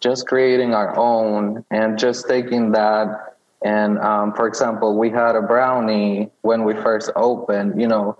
just 0.00 0.26
creating 0.26 0.74
our 0.74 0.96
own, 0.98 1.64
and 1.70 1.98
just 1.98 2.28
taking 2.28 2.72
that. 2.72 3.36
And 3.64 3.98
um, 3.98 4.34
for 4.34 4.46
example, 4.46 4.98
we 4.98 5.10
had 5.10 5.34
a 5.36 5.42
brownie 5.42 6.30
when 6.42 6.64
we 6.64 6.74
first 6.74 7.10
opened. 7.16 7.80
You 7.80 7.88
know, 7.88 8.18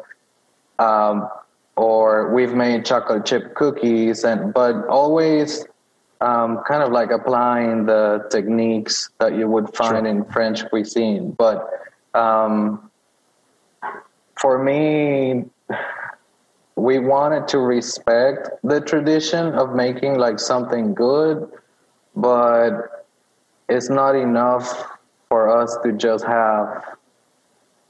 um, 0.79 1.29
or 1.77 2.33
we've 2.35 2.55
made 2.55 2.85
chocolate 2.85 3.27
chip 3.27 3.55
cookies 3.55 4.25
and 4.25 4.53
but 4.55 4.87
always 4.89 5.67
um, 6.21 6.63
kind 6.67 6.83
of 6.83 6.91
like 6.93 7.11
applying 7.11 7.85
the 7.85 8.27
techniques 8.31 9.11
that 9.21 9.37
you 9.37 9.49
would 9.49 9.75
find 9.75 10.05
Sure. 10.05 10.07
in 10.07 10.25
French 10.25 10.67
cuisine. 10.71 11.33
But 11.33 11.69
um, 12.15 12.91
for 14.37 14.63
me, 14.63 15.45
we 16.77 16.99
wanted 16.99 17.49
to 17.49 17.59
respect 17.59 18.51
the 18.63 18.81
tradition 18.81 19.55
of 19.55 19.75
making 19.75 20.19
like 20.19 20.39
something 20.39 20.95
good, 20.95 21.49
but 22.15 23.07
it's 23.69 23.89
not 23.89 24.15
enough 24.15 24.87
for 25.29 25.49
us 25.49 25.77
to 25.83 25.93
just 25.93 26.25
have 26.25 26.85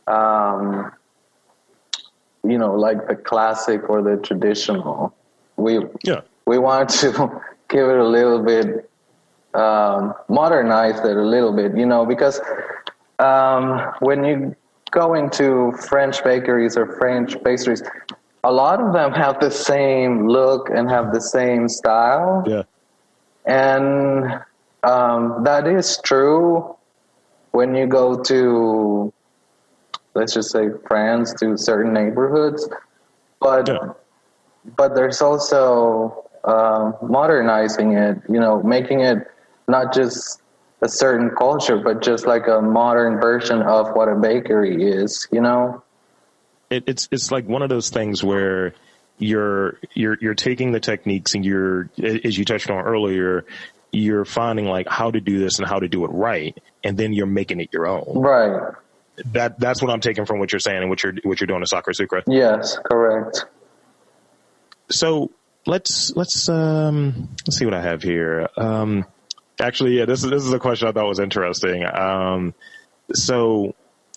um, 0.06 0.92
you 2.44 2.58
know, 2.58 2.74
like 2.74 3.08
the 3.08 3.16
classic 3.16 3.88
or 3.88 4.02
the 4.02 4.16
traditional. 4.18 5.14
We 5.56 5.80
Yeah. 6.04 6.20
we 6.46 6.58
wanted 6.58 6.88
to 7.00 7.42
give 7.68 7.88
it 7.88 7.98
a 7.98 8.04
little 8.04 8.40
bit, 8.42 8.88
um, 9.54 10.14
modernize 10.28 11.00
it 11.00 11.16
a 11.16 11.22
little 11.22 11.52
bit, 11.52 11.76
you 11.76 11.86
know, 11.86 12.06
because 12.06 12.40
um, 13.18 13.92
when 13.98 14.24
you 14.24 14.56
go 14.90 15.28
to 15.28 15.72
French 15.88 16.22
bakeries 16.24 16.76
or 16.76 16.96
French 16.98 17.42
pastries, 17.44 17.82
a 18.44 18.52
lot 18.52 18.80
of 18.80 18.92
them 18.92 19.12
have 19.12 19.40
the 19.40 19.50
same 19.50 20.28
look 20.28 20.70
and 20.70 20.88
have 20.88 21.12
the 21.12 21.20
same 21.20 21.68
style. 21.68 22.44
Yeah. 22.46 22.62
And 23.44 24.40
um, 24.82 25.42
that 25.44 25.66
is 25.66 25.98
true 26.04 26.76
when 27.52 27.74
you 27.74 27.86
go 27.86 28.22
to, 28.22 29.12
let's 30.14 30.34
just 30.34 30.50
say, 30.50 30.68
France 30.86 31.34
to 31.40 31.56
certain 31.56 31.92
neighborhoods. 31.92 32.68
But 33.40 33.68
Yeah. 33.68 33.92
but 34.76 34.94
there's 34.94 35.22
also 35.22 36.24
um, 36.44 36.96
modernizing 37.02 37.92
it, 37.92 38.18
you 38.28 38.40
know, 38.40 38.62
making 38.62 39.00
it 39.00 39.18
not 39.68 39.92
just 39.92 40.40
a 40.82 40.88
certain 40.88 41.30
culture, 41.30 41.78
but 41.78 42.02
just 42.02 42.26
like 42.26 42.46
a 42.48 42.60
modern 42.60 43.20
version 43.20 43.62
of 43.62 43.94
what 43.94 44.08
a 44.08 44.14
bakery 44.14 44.82
is, 44.90 45.26
you 45.32 45.40
know? 45.40 45.82
it, 46.70 46.84
it's 46.88 47.08
it's 47.12 47.30
like 47.30 47.46
one 47.46 47.62
of 47.62 47.68
those 47.68 47.90
things 47.90 48.24
where 48.24 48.74
you're 49.18 49.78
you're 49.94 50.18
you're 50.20 50.34
taking 50.34 50.72
the 50.72 50.80
techniques 50.80 51.34
and 51.34 51.44
you're 51.44 51.88
as 52.02 52.36
you 52.36 52.44
touched 52.44 52.68
on 52.70 52.84
earlier 52.84 53.46
you're 53.92 54.24
finding 54.24 54.66
like 54.66 54.88
how 54.88 55.10
to 55.10 55.20
do 55.20 55.38
this 55.38 55.58
and 55.60 55.68
how 55.68 55.78
to 55.78 55.86
do 55.88 56.04
it 56.04 56.08
right 56.08 56.58
and 56.82 56.98
then 56.98 57.12
you're 57.12 57.24
making 57.24 57.60
it 57.60 57.68
your 57.72 57.86
own 57.86 58.04
Right. 58.18 58.74
that 59.26 59.58
that's 59.60 59.80
what 59.80 59.92
i'm 59.92 60.00
taking 60.00 60.26
from 60.26 60.40
what 60.40 60.50
you're 60.52 60.58
saying 60.58 60.78
and 60.78 60.90
what 60.90 61.02
you're 61.04 61.14
what 61.22 61.40
you're 61.40 61.46
doing 61.46 61.62
at 61.62 61.68
Sacre 61.68 61.92
Sucre 61.94 62.24
Yes, 62.26 62.76
correct. 62.84 63.44
so 64.90 65.30
let's 65.66 66.12
let's 66.16 66.48
um 66.48 67.28
let's 67.46 67.56
see 67.56 67.64
what 67.64 67.74
i 67.74 67.80
have 67.80 68.02
here 68.02 68.48
um 68.56 69.06
actually 69.60 69.98
yeah 69.98 70.04
this 70.04 70.22
is 70.24 70.30
this 70.30 70.44
is 70.44 70.52
a 70.52 70.58
question 70.58 70.88
i 70.88 70.92
thought 70.92 71.06
was 71.06 71.18
interesting. 71.20 71.84
Um 71.86 72.54
so 73.12 73.74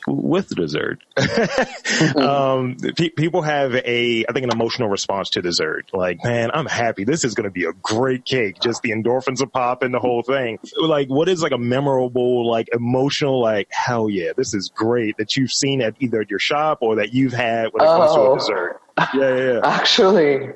with 0.08 0.48
dessert 0.56 1.00
um 2.16 2.78
pe- 2.96 3.10
people 3.10 3.42
have 3.42 3.76
a 3.76 4.26
i 4.28 4.32
think 4.32 4.46
an 4.46 4.50
emotional 4.52 4.88
response 4.90 5.30
to 5.32 5.42
dessert. 5.42 5.90
Like 5.94 6.24
man 6.24 6.52
i'm 6.54 6.66
happy. 6.66 7.04
This 7.04 7.24
is 7.26 7.36
going 7.36 7.44
to 7.46 7.52
be 7.52 7.66
a 7.66 7.74
great 7.74 8.26
cake. 8.26 8.60
Just 8.62 8.82
the 8.82 8.92
endorphins 8.92 9.42
are 9.42 9.46
popping 9.48 9.92
the 9.92 10.00
whole 10.00 10.24
thing. 10.24 10.58
Like 10.78 11.10
what 11.10 11.28
is 11.30 11.42
like 11.44 11.52
a 11.52 11.58
memorable 11.58 12.50
like 12.50 12.70
emotional 12.74 13.42
like 13.42 13.68
hell 13.72 14.10
yeah 14.10 14.32
this 14.36 14.54
is 14.54 14.72
great 14.74 15.18
that 15.18 15.36
you've 15.36 15.52
seen 15.52 15.82
at 15.82 15.96
either 16.00 16.22
at 16.22 16.30
your 16.30 16.40
shop 16.40 16.80
or 16.82 16.96
that 16.96 17.14
you've 17.14 17.34
had 17.34 17.68
when 17.74 17.84
it 17.84 17.88
comes 17.88 18.14
to 18.14 18.20
Oh. 18.20 18.34
a 18.34 18.38
dessert? 18.40 18.82
Yeah 19.14 19.36
yeah, 19.36 19.54
yeah. 19.54 19.60
Actually, 19.64 20.50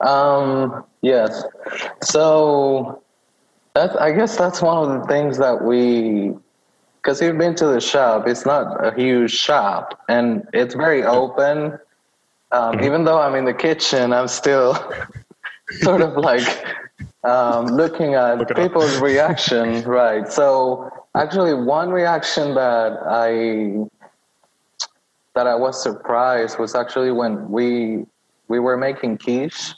um, 0.00 0.84
yes. 1.02 1.44
So 2.02 3.02
that's, 3.76 3.94
I 3.96 4.12
guess 4.12 4.36
that's 4.38 4.62
one 4.62 4.90
of 4.90 5.00
the 5.02 5.06
things 5.06 5.36
that 5.38 5.62
we, 5.62 6.32
because 6.96 7.20
you've 7.20 7.36
been 7.36 7.54
to 7.56 7.66
the 7.66 7.80
shop, 7.80 8.26
it's 8.26 8.46
not 8.46 8.84
a 8.84 8.94
huge 8.98 9.32
shop 9.32 10.00
and 10.08 10.48
it's 10.54 10.74
very 10.74 11.04
open. 11.04 11.78
Um, 12.52 12.82
even 12.82 13.04
though 13.04 13.20
I'm 13.20 13.34
in 13.34 13.44
the 13.44 13.52
kitchen, 13.52 14.14
I'm 14.14 14.28
still 14.28 14.74
sort 15.82 16.00
of 16.00 16.16
like 16.16 16.48
um, 17.22 17.66
looking 17.66 18.14
at 18.14 18.38
Look 18.38 18.56
people's 18.56 18.96
reaction, 19.02 19.82
right? 19.82 20.26
So 20.32 20.90
actually, 21.14 21.52
one 21.54 21.90
reaction 21.90 22.54
that 22.54 22.98
I 23.06 23.84
that 25.34 25.46
I 25.46 25.54
was 25.54 25.82
surprised 25.82 26.58
was 26.58 26.74
actually 26.74 27.10
when 27.12 27.50
we 27.50 28.06
we 28.48 28.58
were 28.58 28.76
making 28.76 29.18
quiche, 29.18 29.74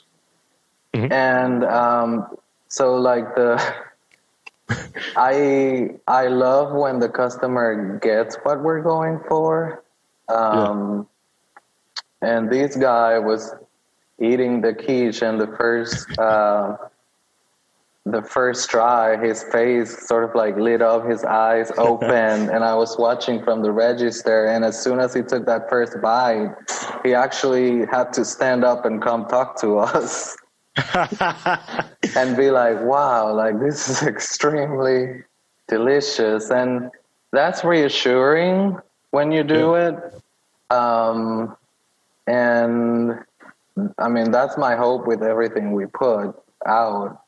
Mhm. 0.95 1.11
and 1.11 1.65
um, 1.65 2.27
so 2.69 2.95
like 2.95 3.35
the 3.35 3.59
I 5.15 5.91
I 6.07 6.27
love 6.27 6.73
when 6.73 6.99
the 6.99 7.09
customer 7.09 7.99
gets 7.99 8.37
what 8.43 8.61
we're 8.61 8.81
going 8.81 9.19
for, 9.27 9.83
um, 10.27 11.07
and 12.21 12.49
this 12.49 12.75
guy 12.75 13.19
was 13.19 13.53
eating 14.19 14.61
the 14.61 14.73
quiche 14.73 15.21
and 15.21 15.39
the 15.39 15.47
first 15.57 16.07
uh, 16.19 16.77
the 18.05 18.21
first 18.21 18.69
try, 18.69 19.17
his 19.23 19.43
face 19.43 20.07
sort 20.07 20.23
of 20.23 20.35
like 20.35 20.55
lit 20.57 20.81
up, 20.81 21.07
his 21.07 21.23
eyes 21.23 21.71
opened, 21.77 22.49
and 22.49 22.63
I 22.63 22.75
was 22.75 22.97
watching 22.97 23.43
from 23.43 23.61
the 23.61 23.71
register. 23.71 24.45
And 24.45 24.65
as 24.65 24.81
soon 24.81 24.99
as 24.99 25.13
he 25.13 25.21
took 25.21 25.45
that 25.45 25.69
first 25.69 26.01
bite, 26.01 26.55
he 27.03 27.13
actually 27.13 27.85
had 27.85 28.13
to 28.13 28.25
stand 28.25 28.63
up 28.63 28.85
and 28.85 29.01
come 29.01 29.27
talk 29.27 29.59
to 29.61 29.77
us 29.79 30.35
and 32.15 32.37
be 32.37 32.51
like, 32.51 32.81
wow, 32.81 33.33
like 33.33 33.59
this 33.59 33.89
is 33.89 34.03
extremely 34.07 35.23
delicious. 35.67 36.49
And 36.49 36.91
that's 37.31 37.63
reassuring 37.63 38.77
when 39.11 39.31
you 39.31 39.43
do 39.43 39.73
yeah. 39.73 39.89
it. 39.89 40.73
Um, 40.73 41.55
and 42.27 43.19
I 43.97 44.07
mean, 44.07 44.31
that's 44.31 44.57
my 44.57 44.75
hope 44.75 45.07
with 45.07 45.23
everything 45.23 45.71
we 45.71 45.85
put 45.85 46.35
out 46.65 47.21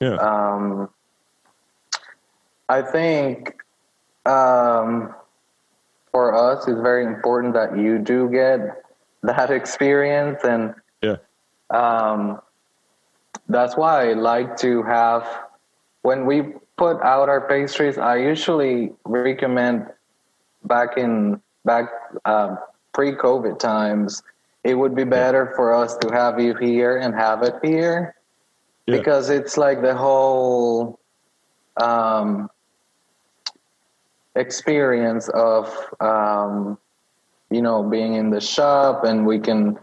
yeah. 0.00 0.16
Um, 0.16 0.90
I 2.68 2.82
think 2.82 3.56
um, 4.26 5.14
for 6.10 6.34
us, 6.34 6.66
it's 6.68 6.80
very 6.80 7.04
important 7.06 7.54
that 7.54 7.78
you 7.78 7.98
do 7.98 8.28
get 8.30 8.84
that 9.22 9.50
experience, 9.60 10.40
and 10.44 10.74
yeah, 11.02 11.16
um, 11.70 12.40
that's 13.48 13.76
why 13.76 14.10
I 14.10 14.12
like 14.14 14.56
to 14.58 14.82
have 14.82 15.26
when 16.02 16.26
we 16.26 16.54
put 16.76 17.00
out 17.02 17.28
our 17.28 17.46
pastries. 17.48 17.98
I 17.98 18.16
usually 18.16 18.92
recommend 19.04 19.86
back 20.64 20.96
in 20.96 21.40
back 21.64 21.90
uh, 22.24 22.56
pre-COVID 22.92 23.58
times. 23.58 24.22
It 24.64 24.74
would 24.74 24.94
be 24.94 25.04
better 25.04 25.52
for 25.54 25.74
us 25.74 25.96
to 25.98 26.12
have 26.12 26.40
you 26.40 26.54
here 26.56 26.98
and 26.98 27.14
have 27.14 27.42
it 27.42 27.54
here 27.62 28.16
yeah. 28.86 28.96
because 28.96 29.30
it's 29.30 29.56
like 29.56 29.80
the 29.80 29.94
whole 29.94 30.98
um, 31.80 32.50
experience 34.34 35.28
of 35.28 35.72
um, 36.00 36.78
you 37.50 37.62
know 37.62 37.82
being 37.82 38.14
in 38.14 38.30
the 38.30 38.40
shop 38.40 39.04
and 39.04 39.26
we 39.26 39.38
can 39.38 39.78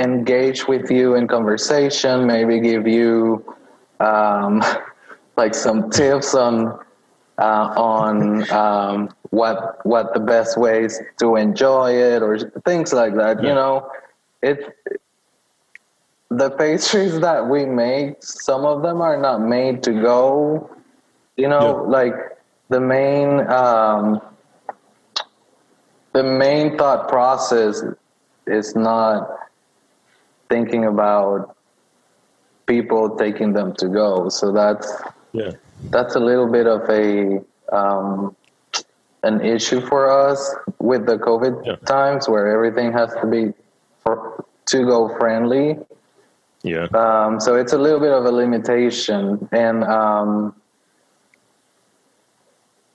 engage 0.00 0.66
with 0.66 0.90
you 0.90 1.14
in 1.14 1.28
conversation 1.28 2.26
maybe 2.26 2.58
give 2.60 2.86
you 2.86 3.44
um, 4.00 4.62
like 5.36 5.54
some 5.54 5.90
tips 5.90 6.34
on 6.34 6.78
uh, 7.38 7.72
on 7.76 8.50
um, 8.50 9.08
what 9.30 9.84
what 9.86 10.12
the 10.14 10.20
best 10.20 10.58
ways 10.58 11.00
to 11.18 11.36
enjoy 11.36 11.92
it 11.92 12.22
or 12.22 12.38
things 12.66 12.92
like 12.92 13.14
that 13.14 13.42
yeah. 13.42 13.48
you 13.48 13.54
know 13.54 13.90
it 14.42 14.76
the 16.30 16.50
pastries 16.50 17.18
that 17.20 17.48
we 17.48 17.66
make, 17.66 18.22
some 18.22 18.64
of 18.64 18.82
them 18.82 19.00
are 19.00 19.16
not 19.16 19.40
made 19.40 19.82
to 19.82 19.92
go. 19.92 20.70
You 21.36 21.48
know, 21.48 21.82
yeah. 21.82 21.90
like 21.90 22.14
the 22.68 22.80
main 22.80 23.40
um, 23.48 24.20
the 26.12 26.22
main 26.22 26.78
thought 26.78 27.08
process 27.08 27.82
is 28.46 28.74
not 28.76 29.28
thinking 30.50 30.84
about 30.84 31.56
people 32.66 33.16
taking 33.16 33.54
them 33.54 33.74
to 33.76 33.88
go. 33.88 34.28
So 34.28 34.52
that's 34.52 34.92
yeah, 35.32 35.52
that's 35.90 36.16
a 36.16 36.20
little 36.20 36.50
bit 36.50 36.66
of 36.66 36.82
a 36.90 37.40
um, 37.72 38.36
an 39.22 39.40
issue 39.40 39.80
for 39.80 40.10
us 40.10 40.54
with 40.78 41.06
the 41.06 41.16
COVID 41.16 41.64
yeah. 41.64 41.76
times 41.86 42.28
where 42.28 42.48
everything 42.52 42.92
has 42.92 43.14
to 43.20 43.26
be 43.26 43.52
for, 44.02 44.44
to 44.66 44.84
go 44.84 45.16
friendly. 45.18 45.78
Yeah. 46.62 46.86
Um, 46.92 47.40
so 47.40 47.54
it's 47.54 47.72
a 47.72 47.78
little 47.78 48.00
bit 48.00 48.12
of 48.12 48.24
a 48.26 48.30
limitation, 48.30 49.48
and 49.52 49.82
um, 49.84 50.54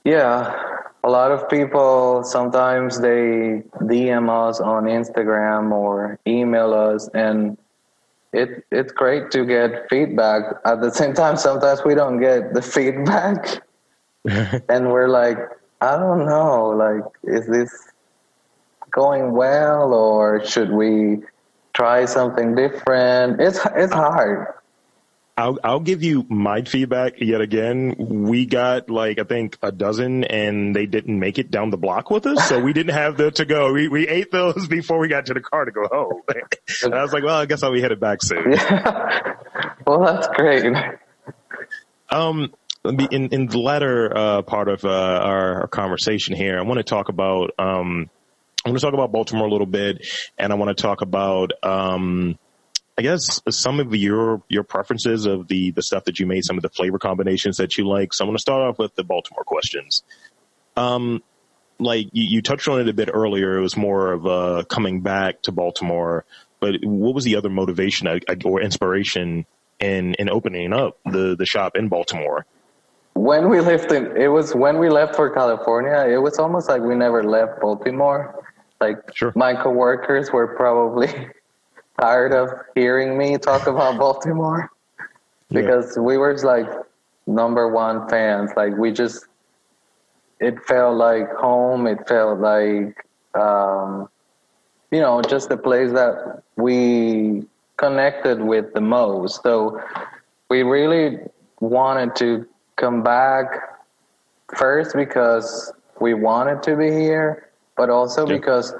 yeah, 0.03 0.74
a 1.05 1.09
lot 1.09 1.31
of 1.31 1.47
people 1.49 2.23
sometimes 2.23 2.99
they 2.99 3.63
DM 3.91 4.27
us 4.29 4.59
on 4.59 4.85
Instagram 4.85 5.71
or 5.71 6.19
email 6.27 6.73
us, 6.73 7.07
and 7.13 7.57
it 8.33 8.65
it's 8.71 8.91
great 8.91 9.31
to 9.31 9.45
get 9.45 9.87
feedback. 9.89 10.41
At 10.65 10.81
the 10.81 10.91
same 10.91 11.13
time, 11.13 11.37
sometimes 11.37 11.85
we 11.85 11.95
don't 11.95 12.19
get 12.19 12.53
the 12.53 12.61
feedback, 12.61 13.63
and 14.25 14.91
we're 14.91 15.07
like, 15.07 15.37
I 15.79 15.95
don't 15.95 16.25
know, 16.25 16.69
like, 16.69 17.05
is 17.23 17.47
this 17.47 17.71
going 18.91 19.31
well, 19.31 19.93
or 19.93 20.43
should 20.43 20.71
we? 20.71 21.21
try 21.75 22.05
something 22.05 22.55
different. 22.55 23.39
It's 23.39 23.59
it's 23.75 23.93
hard. 23.93 24.47
I'll 25.37 25.59
I'll 25.65 25.81
give 25.81 26.01
you 26.01 26.25
my 26.29 26.61
feedback 26.61 27.19
yet 27.19 27.41
again. 27.41 27.95
We 27.97 28.45
got 28.45 28.89
like 28.89 29.19
I 29.19 29.23
think 29.23 29.57
a 29.61 29.71
dozen, 29.71 30.23
and 30.23 30.73
they 30.73 30.85
didn't 30.85 31.19
make 31.19 31.37
it 31.37 31.51
down 31.51 31.71
the 31.71 31.77
block 31.77 32.09
with 32.09 32.25
us, 32.25 32.47
so 32.47 32.59
we 32.59 32.71
didn't 32.71 32.93
have 32.93 33.17
the 33.17 33.31
to 33.31 33.45
go. 33.45 33.73
We 33.73 33.89
we 33.89 34.07
ate 34.07 34.31
those 34.31 34.67
before 34.69 34.97
we 34.97 35.09
got 35.09 35.25
to 35.25 35.33
the 35.33 35.41
car 35.41 35.65
to 35.65 35.71
go 35.71 35.87
home. 35.91 36.21
and 36.83 36.95
I 36.95 37.01
was 37.01 37.11
like, 37.11 37.23
well, 37.23 37.37
I 37.37 37.45
guess 37.47 37.63
I'll 37.63 37.73
be 37.73 37.81
headed 37.81 37.99
back 37.99 38.21
soon. 38.21 38.51
Yeah. 38.51 39.33
Well, 39.87 40.03
that's 40.03 40.27
great. 40.29 40.65
Um, 42.09 42.53
in 42.83 43.29
in 43.29 43.45
the 43.45 43.59
latter 43.59 44.11
uh, 44.17 44.41
part 44.41 44.67
of 44.67 44.83
uh, 44.83 44.89
our, 44.89 45.61
our, 45.61 45.67
conversation 45.67 46.35
here, 46.35 46.57
I 46.57 46.63
want 46.63 46.79
to 46.79 46.83
talk 46.83 47.07
about 47.07 47.51
um 47.59 48.09
I 48.65 48.69
want 48.69 48.79
to 48.79 48.85
talk 48.85 48.95
about 48.95 49.11
Baltimore 49.11 49.45
a 49.45 49.51
little 49.51 49.67
bit, 49.67 50.07
and 50.39 50.51
I 50.51 50.55
want 50.55 50.75
to 50.75 50.81
talk 50.81 51.01
about, 51.01 51.51
um, 51.61 52.39
I 52.97 53.01
guess, 53.01 53.41
some 53.49 53.79
of 53.79 53.93
your 53.93 54.41
your 54.47 54.63
preferences 54.63 55.25
of 55.25 55.47
the 55.47 55.71
the 55.71 55.83
stuff 55.83 56.05
that 56.05 56.19
you 56.19 56.25
made, 56.25 56.45
some 56.45 56.57
of 56.57 56.63
the 56.63 56.69
flavor 56.69 56.97
combinations 56.97 57.57
that 57.57 57.77
you 57.77 57.87
like. 57.87 58.13
So 58.13 58.23
I'm 58.23 58.29
going 58.29 58.37
to 58.37 58.41
start 58.41 58.61
off 58.61 58.79
with 58.79 58.95
the 58.95 59.03
Baltimore 59.03 59.43
questions. 59.43 60.03
Um, 60.77 61.21
like 61.77 62.07
you, 62.13 62.23
you 62.37 62.41
touched 62.41 62.67
on 62.69 62.79
it 62.79 62.87
a 62.87 62.93
bit 62.93 63.09
earlier, 63.13 63.57
it 63.57 63.61
was 63.61 63.75
more 63.75 64.13
of 64.13 64.25
uh, 64.25 64.63
coming 64.69 65.01
back 65.01 65.41
to 65.43 65.51
Baltimore. 65.51 66.23
But 66.61 66.75
what 66.83 67.13
was 67.13 67.25
the 67.25 67.35
other 67.35 67.49
motivation 67.49 68.07
uh, 68.07 68.19
or 68.45 68.61
inspiration 68.61 69.45
in 69.79 70.13
in 70.13 70.29
opening 70.29 70.71
up 70.71 70.97
the 71.05 71.35
the 71.35 71.45
shop 71.45 71.75
in 71.75 71.89
Baltimore? 71.89 72.45
When 73.13 73.49
we 73.49 73.61
left, 73.61 73.91
in, 73.91 74.17
it 74.17 74.27
was 74.27 74.53
when 74.53 74.77
we 74.77 74.89
left 74.89 75.15
for 75.15 75.29
California. 75.29 76.05
It 76.13 76.21
was 76.21 76.37
almost 76.39 76.69
like 76.69 76.81
we 76.81 76.95
never 76.95 77.23
left 77.23 77.61
Baltimore 77.61 78.45
like 78.79 78.97
sure. 79.15 79.31
my 79.35 79.53
coworkers 79.53 80.31
were 80.31 80.55
probably 80.55 81.07
tired 81.99 82.33
of 82.33 82.49
hearing 82.75 83.17
me 83.17 83.37
talk 83.37 83.67
about 83.67 83.97
Baltimore 83.99 84.71
because 85.49 85.95
yeah. 85.95 86.03
we 86.03 86.17
were 86.17 86.35
like 86.37 86.67
number 87.27 87.67
one 87.67 88.07
fans. 88.09 88.51
Like 88.55 88.75
we 88.77 88.91
just, 88.91 89.25
it 90.39 90.61
felt 90.63 90.97
like 90.97 91.31
home. 91.33 91.87
It 91.87 92.07
felt 92.07 92.39
like, 92.39 93.05
um, 93.33 94.09
you 94.91 94.99
know, 94.99 95.21
just 95.21 95.49
the 95.49 95.57
place 95.57 95.91
that 95.91 96.43
we 96.55 97.45
connected 97.77 98.41
with 98.41 98.73
the 98.73 98.81
most. 98.81 99.43
So 99.43 99.81
we 100.49 100.63
really 100.63 101.19
wanted 101.59 102.15
to 102.17 102.47
come 102.75 103.03
back 103.03 103.79
first 104.55 104.95
because 104.95 105.71
we 105.99 106.13
wanted 106.13 106.61
to 106.63 106.75
be 106.75 106.91
here 106.91 107.45
but 107.75 107.89
also 107.89 108.27
yeah. 108.27 108.37
because 108.37 108.73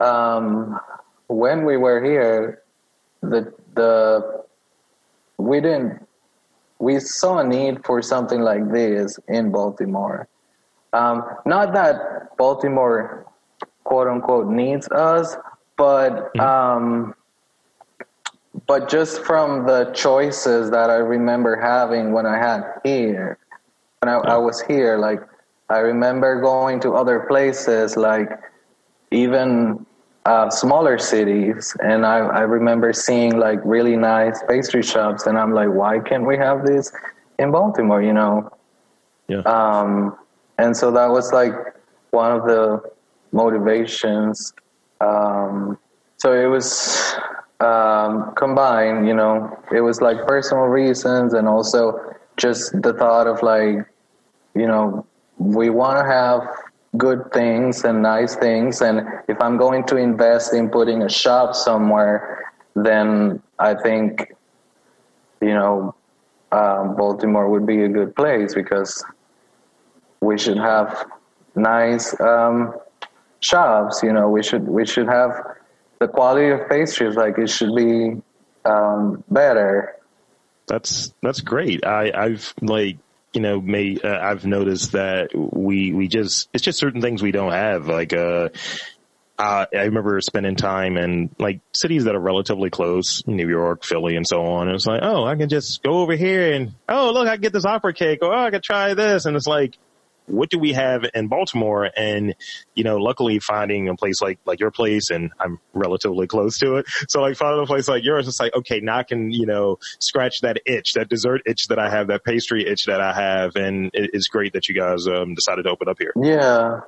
um, 0.00 0.78
when 1.28 1.64
we 1.64 1.76
were 1.76 2.02
here, 2.02 2.62
the 3.22 3.52
the 3.74 4.44
we 5.38 5.60
didn't 5.60 6.06
we 6.78 7.00
saw 7.00 7.38
a 7.38 7.44
need 7.44 7.84
for 7.84 8.02
something 8.02 8.40
like 8.40 8.70
this 8.70 9.18
in 9.28 9.50
Baltimore. 9.50 10.28
Um, 10.92 11.24
not 11.46 11.72
that 11.74 12.36
Baltimore, 12.36 13.26
quote 13.84 14.06
unquote, 14.06 14.48
needs 14.48 14.88
us, 14.88 15.36
but 15.76 16.32
mm-hmm. 16.34 16.40
um, 16.40 17.14
but 18.66 18.88
just 18.88 19.22
from 19.24 19.66
the 19.66 19.90
choices 19.94 20.70
that 20.70 20.90
I 20.90 20.96
remember 20.96 21.60
having 21.60 22.12
when 22.12 22.26
I 22.26 22.38
had 22.38 22.62
here, 22.84 23.38
when 24.00 24.08
I, 24.08 24.18
I 24.18 24.36
was 24.36 24.60
here, 24.62 24.96
like 24.98 25.20
I 25.68 25.78
remember 25.78 26.40
going 26.40 26.80
to 26.80 26.92
other 26.92 27.20
places, 27.28 27.96
like 27.96 28.30
even 29.10 29.84
uh, 30.26 30.48
smaller 30.50 30.98
cities, 30.98 31.76
and 31.82 32.06
I, 32.06 32.18
I 32.18 32.40
remember 32.40 32.92
seeing 32.92 33.38
like 33.38 33.60
really 33.64 33.96
nice 33.96 34.42
pastry 34.48 34.82
shops, 34.82 35.26
and 35.26 35.38
I'm 35.38 35.52
like, 35.52 35.68
why 35.68 36.00
can't 36.00 36.26
we 36.26 36.36
have 36.38 36.64
this 36.64 36.92
in 37.38 37.50
Baltimore? 37.50 38.02
You 38.02 38.14
know? 38.14 38.50
Yeah. 39.28 39.40
Um, 39.40 40.16
and 40.58 40.76
so 40.76 40.90
that 40.92 41.10
was 41.10 41.32
like 41.32 41.52
one 42.10 42.32
of 42.32 42.44
the 42.44 42.80
motivations. 43.32 44.52
Um, 45.00 45.78
so 46.16 46.32
it 46.32 46.46
was 46.46 47.14
um, 47.60 48.32
combined, 48.36 49.06
you 49.06 49.14
know, 49.14 49.58
it 49.72 49.80
was 49.80 50.00
like 50.00 50.26
personal 50.26 50.64
reasons 50.64 51.34
and 51.34 51.48
also 51.48 52.00
just 52.36 52.80
the 52.82 52.92
thought 52.94 53.26
of 53.26 53.42
like, 53.42 53.76
you 54.54 54.66
know, 54.66 55.06
we 55.38 55.70
want 55.70 55.98
to 55.98 56.04
have 56.10 56.40
good 56.96 57.32
things 57.32 57.84
and 57.84 58.02
nice 58.02 58.36
things. 58.36 58.80
And 58.80 59.06
if 59.28 59.40
I'm 59.40 59.56
going 59.56 59.84
to 59.86 59.96
invest 59.96 60.54
in 60.54 60.70
putting 60.70 61.02
a 61.02 61.08
shop 61.08 61.54
somewhere, 61.54 62.52
then 62.74 63.42
I 63.58 63.74
think, 63.74 64.32
you 65.40 65.54
know, 65.54 65.94
um, 66.52 66.96
Baltimore 66.96 67.48
would 67.48 67.66
be 67.66 67.82
a 67.82 67.88
good 67.88 68.14
place 68.14 68.54
because 68.54 69.04
we 70.20 70.38
should 70.38 70.58
have 70.58 71.06
nice 71.56 72.18
um, 72.20 72.74
shops. 73.40 74.02
You 74.02 74.12
know, 74.12 74.28
we 74.30 74.42
should 74.42 74.68
we 74.68 74.86
should 74.86 75.08
have 75.08 75.32
the 75.98 76.08
quality 76.08 76.50
of 76.50 76.68
pastries 76.68 77.16
like 77.16 77.38
it 77.38 77.50
should 77.50 77.74
be 77.74 78.22
um, 78.64 79.24
better. 79.30 79.96
That's 80.66 81.12
that's 81.22 81.40
great. 81.40 81.84
I, 81.84 82.12
I've 82.14 82.54
like 82.60 82.98
you 83.34 83.40
know, 83.40 83.60
may 83.60 83.98
uh, 84.02 84.18
I've 84.20 84.46
noticed 84.46 84.92
that 84.92 85.30
we 85.34 85.92
we 85.92 86.08
just 86.08 86.48
it's 86.52 86.62
just 86.62 86.78
certain 86.78 87.00
things 87.00 87.22
we 87.22 87.32
don't 87.32 87.52
have. 87.52 87.88
Like, 87.88 88.12
uh, 88.12 88.50
uh, 89.38 89.66
I 89.74 89.82
remember 89.82 90.20
spending 90.20 90.54
time 90.54 90.96
in 90.96 91.34
like 91.38 91.60
cities 91.74 92.04
that 92.04 92.14
are 92.14 92.20
relatively 92.20 92.70
close, 92.70 93.26
New 93.26 93.48
York, 93.48 93.84
Philly, 93.84 94.16
and 94.16 94.26
so 94.26 94.42
on. 94.44 94.68
And 94.68 94.76
it's 94.76 94.86
like, 94.86 95.00
oh, 95.02 95.24
I 95.24 95.34
can 95.34 95.48
just 95.48 95.82
go 95.82 95.98
over 96.02 96.14
here 96.14 96.52
and 96.52 96.74
oh, 96.88 97.12
look, 97.12 97.26
I 97.26 97.34
can 97.34 97.42
get 97.42 97.52
this 97.52 97.64
opera 97.64 97.92
cake, 97.92 98.20
or 98.22 98.32
oh, 98.32 98.46
I 98.46 98.50
can 98.50 98.62
try 98.62 98.94
this, 98.94 99.26
and 99.26 99.36
it's 99.36 99.46
like, 99.46 99.76
what 100.26 100.50
do 100.50 100.58
we 100.58 100.72
have 100.72 101.04
in 101.14 101.28
Baltimore? 101.28 101.90
And, 101.96 102.34
you 102.74 102.84
know, 102.84 102.96
luckily 102.96 103.38
finding 103.38 103.88
a 103.88 103.96
place 103.96 104.22
like, 104.22 104.38
like 104.44 104.60
your 104.60 104.70
place 104.70 105.10
and 105.10 105.32
I'm 105.38 105.60
relatively 105.72 106.26
close 106.26 106.58
to 106.58 106.76
it. 106.76 106.86
So 107.08 107.20
like 107.20 107.36
finding 107.36 107.62
a 107.62 107.66
place 107.66 107.88
like 107.88 108.04
yours, 108.04 108.26
it's 108.26 108.40
like, 108.40 108.54
okay, 108.54 108.80
now 108.80 108.98
I 108.98 109.02
can, 109.02 109.30
you 109.30 109.46
know, 109.46 109.78
scratch 109.98 110.40
that 110.40 110.58
itch, 110.66 110.94
that 110.94 111.08
dessert 111.08 111.42
itch 111.46 111.68
that 111.68 111.78
I 111.78 111.90
have, 111.90 112.06
that 112.08 112.24
pastry 112.24 112.66
itch 112.66 112.86
that 112.86 113.00
I 113.00 113.12
have. 113.12 113.56
And 113.56 113.90
it's 113.92 114.28
great 114.28 114.54
that 114.54 114.68
you 114.68 114.74
guys, 114.74 115.06
um, 115.06 115.34
decided 115.34 115.64
to 115.64 115.70
open 115.70 115.88
up 115.88 115.96
here. 115.98 116.12
Yeah. 116.16 116.80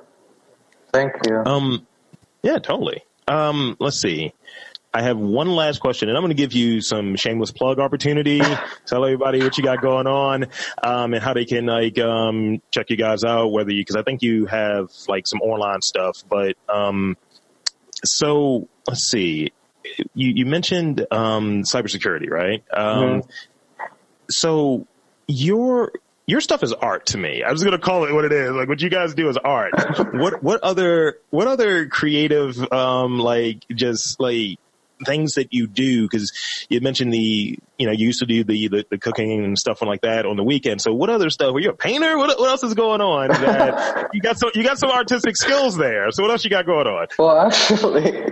Thank 0.91 1.13
you. 1.27 1.43
Um, 1.45 1.85
yeah, 2.41 2.59
totally. 2.59 3.03
Um, 3.27 3.75
let's 3.79 3.99
see. 3.99 4.33
I 4.97 5.03
have 5.03 5.19
one 5.19 5.53
last 5.53 5.79
question, 5.79 6.09
and 6.09 6.17
I'm 6.17 6.23
going 6.23 6.35
to 6.35 6.41
give 6.41 6.53
you 6.53 6.81
some 6.81 7.15
shameless 7.15 7.51
plug 7.51 7.77
opportunity. 7.77 8.41
Tell 8.87 9.05
everybody 9.05 9.43
what 9.43 9.55
you 9.55 9.63
got 9.63 9.79
going 9.79 10.07
on, 10.07 10.47
um, 10.81 11.13
and 11.13 11.21
how 11.21 11.35
they 11.35 11.45
can 11.45 11.67
like 11.67 11.99
um, 11.99 12.63
check 12.71 12.89
you 12.89 12.97
guys 12.97 13.23
out. 13.23 13.49
Whether 13.49 13.73
you, 13.73 13.81
because 13.81 13.95
I 13.95 14.01
think 14.01 14.23
you 14.23 14.47
have 14.47 14.89
like 15.07 15.27
some 15.27 15.39
online 15.41 15.83
stuff, 15.83 16.23
but 16.27 16.57
um, 16.67 17.15
so 18.03 18.67
let's 18.87 19.03
see. 19.03 19.51
You, 20.15 20.31
you 20.33 20.47
mentioned 20.47 21.05
um, 21.11 21.61
cybersecurity, 21.61 22.31
right? 22.31 22.63
Um, 22.73 23.21
mm-hmm. 23.21 23.29
So 24.31 24.87
your 25.27 25.91
your 26.25 26.41
stuff 26.41 26.63
is 26.63 26.73
art 26.73 27.05
to 27.07 27.19
me. 27.19 27.43
I'm 27.43 27.53
just 27.53 27.63
gonna 27.63 27.77
call 27.77 28.05
it 28.05 28.13
what 28.13 28.25
it 28.25 28.31
is. 28.31 28.49
Like 28.49 28.67
what 28.67 28.81
you 28.81 28.89
guys 28.89 29.13
do 29.13 29.29
is 29.29 29.37
art. 29.37 29.73
what 30.15 30.41
what 30.41 30.63
other 30.63 31.19
what 31.29 31.47
other 31.47 31.85
creative 31.85 32.57
um 32.73 33.19
like 33.19 33.63
just 33.75 34.19
like 34.19 34.57
things 35.05 35.33
that 35.33 35.53
you 35.53 35.67
do 35.67 36.03
because 36.03 36.31
you 36.69 36.81
mentioned 36.81 37.13
the 37.13 37.59
you 37.77 37.85
know 37.85 37.91
you 37.91 38.07
used 38.07 38.19
to 38.19 38.25
do 38.25 38.43
the, 38.43 38.67
the, 38.67 38.85
the 38.89 38.97
cooking 38.97 39.43
and 39.43 39.57
stuff 39.57 39.81
like 39.81 40.01
that 40.01 40.25
on 40.25 40.37
the 40.37 40.43
weekend. 40.43 40.81
So 40.81 40.93
what 40.93 41.09
other 41.09 41.29
stuff? 41.29 41.53
Were 41.53 41.59
you 41.59 41.69
a 41.69 41.75
painter? 41.75 42.17
What, 42.17 42.39
what 42.39 42.49
else 42.49 42.63
is 42.63 42.73
going 42.73 43.01
on 43.01 43.27
you 44.13 44.21
got 44.21 44.39
some 44.39 44.51
you 44.55 44.63
got 44.63 44.79
some 44.79 44.89
artistic 44.89 45.37
skills 45.37 45.77
there? 45.77 46.11
So 46.11 46.23
what 46.23 46.31
else 46.31 46.43
you 46.43 46.49
got 46.49 46.65
going 46.65 46.87
on? 46.87 47.07
Well 47.17 47.37
actually 47.39 48.27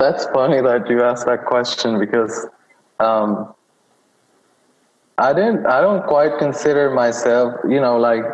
that's 0.00 0.24
funny 0.32 0.60
that 0.62 0.88
you 0.88 1.02
asked 1.02 1.26
that 1.26 1.44
question 1.44 1.98
because 1.98 2.48
um, 2.98 3.54
i 5.18 5.32
didn't 5.32 5.66
i 5.66 5.80
don't 5.80 6.06
quite 6.06 6.38
consider 6.38 6.90
myself 6.90 7.54
you 7.68 7.80
know 7.80 7.98
like 7.98 8.24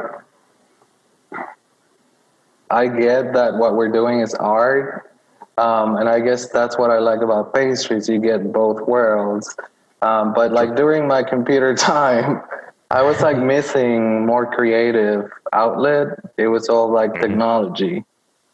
i 2.71 2.87
get 2.87 3.35
that 3.35 3.55
what 3.55 3.75
we're 3.75 3.91
doing 3.91 4.21
is 4.21 4.33
art 4.35 5.11
um, 5.59 5.97
and 5.97 6.09
I 6.09 6.21
guess 6.21 6.49
that's 6.49 6.77
what 6.79 6.91
I 6.91 6.99
like 6.99 7.21
about 7.23 7.55
pastries. 7.55 8.09
You 8.09 8.19
get 8.21 8.53
both 8.53 8.81
worlds. 8.87 9.57
Um, 10.03 10.35
but 10.35 10.53
like 10.53 10.77
during 10.77 11.09
my 11.09 11.23
computer 11.23 11.75
time, 11.75 12.43
I 12.91 13.03
was 13.03 13.21
like 13.21 13.39
missing 13.39 14.27
more 14.27 14.47
creative 14.47 15.31
outlet. 15.53 16.09
It 16.37 16.49
was 16.49 16.69
all 16.69 16.91
like 16.91 17.13
mm-hmm. 17.13 17.23
technology, 17.23 18.05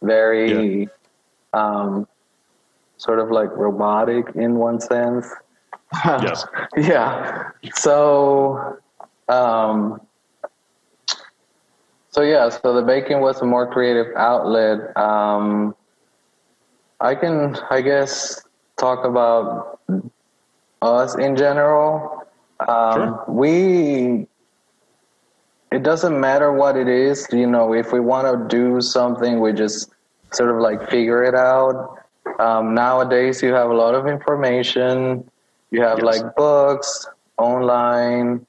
very 0.00 0.82
yeah. 0.82 0.86
um, 1.52 2.06
sort 2.96 3.18
of 3.18 3.30
like 3.30 3.50
robotic 3.50 4.34
in 4.34 4.54
one 4.54 4.80
sense. 4.80 5.26
yes. 6.04 6.46
yeah. 6.76 7.50
So, 7.74 8.78
um, 9.28 10.00
so 12.10 12.22
yeah. 12.22 12.48
So 12.48 12.72
the 12.72 12.82
baking 12.82 13.20
was 13.20 13.42
a 13.42 13.44
more 13.44 13.70
creative 13.70 14.06
outlet. 14.16 14.96
Um, 14.96 15.74
I 17.02 17.16
can, 17.16 17.56
I 17.68 17.80
guess, 17.80 18.40
talk 18.78 19.04
about 19.04 19.80
us 20.82 21.16
in 21.16 21.34
general. 21.34 22.24
Um, 22.60 22.94
sure. 22.94 23.24
We, 23.26 24.26
it 25.72 25.82
doesn't 25.82 26.18
matter 26.18 26.52
what 26.52 26.76
it 26.76 26.86
is, 26.86 27.26
you 27.32 27.48
know, 27.48 27.74
if 27.74 27.92
we 27.92 27.98
want 27.98 28.28
to 28.30 28.56
do 28.56 28.80
something, 28.80 29.40
we 29.40 29.52
just 29.52 29.90
sort 30.30 30.50
of 30.50 30.58
like 30.58 30.88
figure 30.90 31.24
it 31.24 31.34
out. 31.34 31.98
Um, 32.38 32.72
nowadays, 32.72 33.42
you 33.42 33.52
have 33.52 33.70
a 33.70 33.74
lot 33.74 33.96
of 33.96 34.06
information. 34.06 35.28
You 35.72 35.82
have 35.82 35.98
yes. 35.98 36.04
like 36.04 36.36
books, 36.36 37.08
online, 37.36 38.46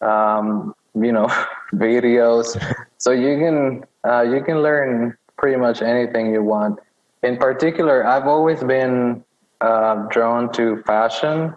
um, 0.00 0.74
you 0.94 1.12
know, 1.12 1.26
videos. 1.74 2.56
So 2.96 3.10
you 3.10 3.38
can 3.38 3.84
uh, 4.10 4.22
you 4.22 4.42
can 4.42 4.62
learn 4.62 5.18
pretty 5.36 5.58
much 5.58 5.82
anything 5.82 6.32
you 6.32 6.42
want 6.42 6.80
in 7.22 7.36
particular, 7.36 8.06
I've 8.06 8.26
always 8.26 8.62
been 8.62 9.24
uh, 9.60 10.06
drawn 10.08 10.52
to 10.52 10.82
fashion. 10.82 11.54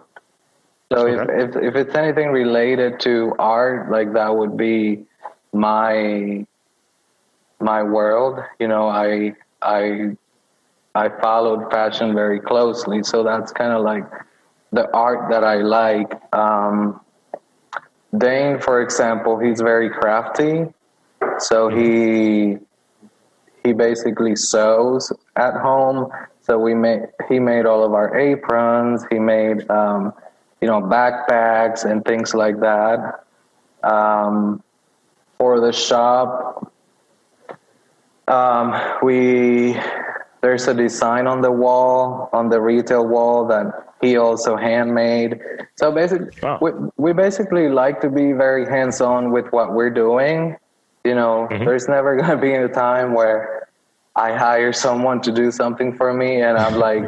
So 0.92 1.08
okay. 1.08 1.32
if, 1.34 1.56
if, 1.56 1.62
if 1.62 1.74
it's 1.74 1.94
anything 1.94 2.28
related 2.28 3.00
to 3.00 3.34
art, 3.38 3.90
like 3.90 4.12
that 4.12 4.34
would 4.34 4.56
be 4.56 5.04
my 5.52 6.46
my 7.60 7.82
world. 7.82 8.40
You 8.58 8.68
know, 8.68 8.88
I 8.88 9.34
I 9.62 10.16
I 10.94 11.08
followed 11.20 11.70
fashion 11.70 12.14
very 12.14 12.40
closely, 12.40 13.02
so 13.02 13.22
that's 13.22 13.50
kind 13.50 13.72
of 13.72 13.82
like 13.82 14.04
the 14.72 14.90
art 14.92 15.30
that 15.30 15.42
I 15.42 15.56
like. 15.56 16.12
Um, 16.34 17.00
Dane, 18.16 18.60
for 18.60 18.80
example, 18.82 19.38
he's 19.38 19.60
very 19.60 19.90
crafty, 19.90 20.66
so 21.38 21.68
he 21.68 22.58
he 23.64 23.72
basically 23.72 24.36
sews 24.36 25.10
at 25.36 25.54
home. 25.54 26.12
So 26.42 26.58
we 26.58 26.74
made 26.74 27.08
he 27.28 27.40
made 27.40 27.64
all 27.66 27.82
of 27.82 27.94
our 27.94 28.16
aprons. 28.16 29.04
He 29.10 29.18
made 29.18 29.68
um, 29.70 30.12
you 30.60 30.68
know 30.68 30.80
backpacks 30.80 31.84
and 31.90 32.04
things 32.04 32.34
like 32.34 32.60
that. 32.60 33.24
Um, 33.82 34.62
for 35.38 35.60
the 35.60 35.72
shop, 35.72 36.72
um, 38.28 38.74
we 39.02 39.76
there's 40.42 40.68
a 40.68 40.74
design 40.74 41.26
on 41.26 41.40
the 41.40 41.50
wall 41.50 42.28
on 42.34 42.50
the 42.50 42.60
retail 42.60 43.06
wall 43.06 43.46
that 43.48 43.66
he 44.02 44.18
also 44.18 44.56
handmade. 44.56 45.40
So 45.76 45.90
basically, 45.90 46.28
wow. 46.42 46.58
we, 46.60 46.70
we 46.98 47.12
basically 47.14 47.70
like 47.70 48.02
to 48.02 48.10
be 48.10 48.32
very 48.32 48.66
hands 48.66 49.00
on 49.00 49.32
with 49.32 49.46
what 49.50 49.72
we're 49.72 49.90
doing. 49.90 50.56
You 51.04 51.14
know, 51.14 51.48
mm-hmm. 51.50 51.64
there's 51.64 51.86
never 51.88 52.16
going 52.16 52.30
to 52.30 52.36
be 52.36 52.54
a 52.54 52.68
time 52.68 53.12
where 53.12 53.68
I 54.16 54.32
hire 54.32 54.72
someone 54.72 55.20
to 55.22 55.32
do 55.32 55.50
something 55.50 55.96
for 55.96 56.12
me 56.14 56.40
and 56.40 56.56
I'm 56.56 56.76
like, 56.76 57.04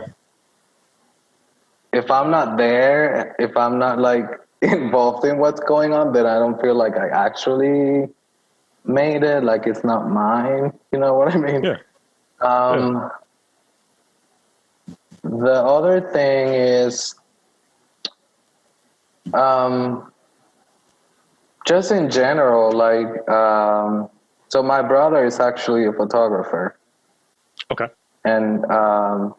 if 1.92 2.10
I'm 2.10 2.30
not 2.30 2.58
there, 2.58 3.34
if 3.38 3.56
I'm 3.56 3.78
not 3.78 3.98
like 3.98 4.26
involved 4.62 5.24
in 5.24 5.38
what's 5.38 5.60
going 5.60 5.92
on, 5.94 6.12
then 6.12 6.26
I 6.26 6.38
don't 6.38 6.60
feel 6.60 6.74
like 6.74 6.96
I 6.96 7.08
actually 7.08 8.08
made 8.84 9.22
it. 9.22 9.44
Like 9.44 9.66
it's 9.66 9.84
not 9.84 10.10
mine. 10.10 10.72
You 10.92 10.98
know 10.98 11.14
what 11.14 11.34
I 11.34 11.38
mean? 11.38 11.64
Yeah. 11.64 11.76
Um, 12.40 12.94
yeah. 12.94 13.08
The 15.22 15.54
other 15.54 16.00
thing 16.12 16.54
is, 16.54 17.14
um, 19.34 20.12
just 21.66 21.90
in 21.90 22.08
general, 22.08 22.72
like, 22.72 23.28
um, 23.28 24.08
so 24.48 24.62
my 24.62 24.80
brother 24.80 25.24
is 25.24 25.40
actually 25.40 25.84
a 25.84 25.92
photographer. 25.92 26.76
Okay. 27.70 27.88
And 28.24 28.64
um, 28.66 29.34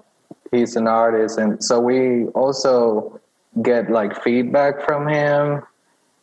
he's 0.52 0.76
an 0.76 0.88
artist, 0.88 1.38
and 1.38 1.64
so 1.64 1.80
we 1.80 2.26
also 2.28 3.20
get 3.62 3.90
like 3.90 4.22
feedback 4.24 4.86
from 4.86 5.08
him, 5.08 5.64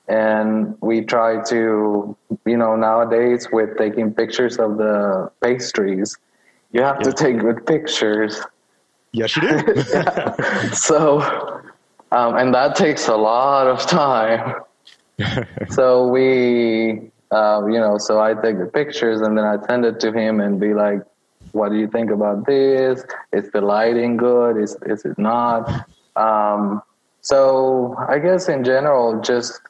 and 0.09 0.77
we 0.81 1.03
try 1.03 1.43
to, 1.45 2.17
you 2.45 2.57
know, 2.57 2.77
nowadays 2.77 3.49
with 3.51 3.77
taking 3.79 4.13
pictures 4.13 4.59
of 4.59 4.77
the 4.77 5.31
pastries, 5.43 6.17
you 6.73 6.83
have 6.83 6.99
yeah. 7.01 7.11
to 7.11 7.13
take 7.13 7.39
good 7.39 7.67
pictures. 7.67 8.41
Yes, 9.13 9.37
you 9.37 9.43
do. 9.43 9.83
so, 10.75 11.21
um, 12.13 12.37
and 12.37 12.55
that 12.55 12.77
takes 12.77 13.09
a 13.09 13.17
lot 13.17 13.67
of 13.67 13.81
time. 13.87 14.57
so 15.71 16.09
we 16.09 17.11
uh, 17.35 17.67
you 17.67 17.81
know, 17.81 17.99
so 17.99 18.21
I 18.21 18.35
take 18.35 18.59
the 18.59 18.67
pictures 18.67 19.21
and 19.21 19.37
then 19.37 19.45
I 19.45 19.57
send 19.67 19.85
it 19.85 19.99
to 20.01 20.13
him 20.13 20.41
and 20.41 20.61
be 20.61 20.73
like, 20.73 21.01
what 21.51 21.71
do 21.71 21.77
you 21.77 21.89
think 21.89 22.11
about 22.11 22.47
this? 22.47 23.05
Is 23.33 23.51
the 23.51 23.61
lighting 23.61 24.17
good? 24.17 24.57
Is, 24.57 24.77
is 24.87 25.05
it 25.05 25.19
not? 25.19 25.89
Um, 26.15 26.81
so 27.23 27.97
I 28.09 28.19
guess 28.21 28.49
in 28.49 28.63
general, 28.63 29.21
just 29.21 29.61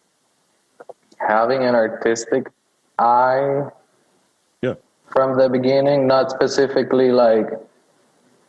having 1.18 1.62
an 1.62 1.74
artistic 1.74 2.48
eye 2.98 3.68
yeah. 4.60 4.74
from 5.06 5.38
the 5.38 5.48
beginning, 5.48 6.06
not 6.06 6.30
specifically 6.30 7.12
like 7.12 7.46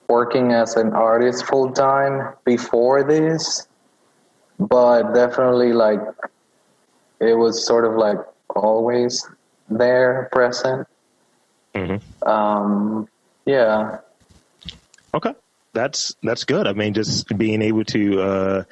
working 0.10 0.52
as 0.52 0.76
an 0.76 0.92
artist 0.92 1.46
full 1.46 1.72
time 1.72 2.34
before 2.44 3.04
this, 3.04 3.68
but 4.60 5.14
definitely 5.14 5.72
like 5.72 6.02
it 7.20 7.34
was 7.34 7.66
sort 7.66 7.86
of 7.86 7.96
like 7.96 8.18
always 8.56 9.28
there, 9.70 10.30
present. 10.32 10.88
Mm-hmm. 11.74 12.28
Um, 12.28 13.08
yeah. 13.46 14.00
Okay. 15.14 15.34
That's 15.74 16.16
that's 16.24 16.46
good. 16.46 16.68
I 16.68 16.74
mean, 16.74 16.94
just 16.94 17.28
being 17.38 17.62
able 17.62 17.84
to 17.86 18.22
uh, 18.22 18.64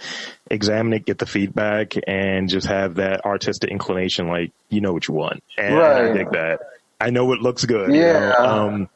examine 0.49 0.93
it, 0.93 1.05
get 1.05 1.19
the 1.19 1.25
feedback, 1.25 1.95
and 2.07 2.47
just 2.47 2.67
have 2.67 2.95
that 2.95 3.25
artistic 3.25 3.69
inclination, 3.71 4.29
like 4.29 4.51
you 4.69 4.79
know 4.79 4.93
what 4.93 5.05
you 5.09 5.13
want, 5.13 5.43
and 5.57 5.75
Right. 5.75 6.11
I 6.11 6.13
dig 6.13 6.31
that. 6.31 6.61
I 7.01 7.09
know 7.09 7.33
it 7.33 7.41
looks 7.41 7.65
good. 7.65 7.93
you 7.93 7.99
Yeah. 7.99 8.29
know? 8.29 8.45
Um, 8.45 8.89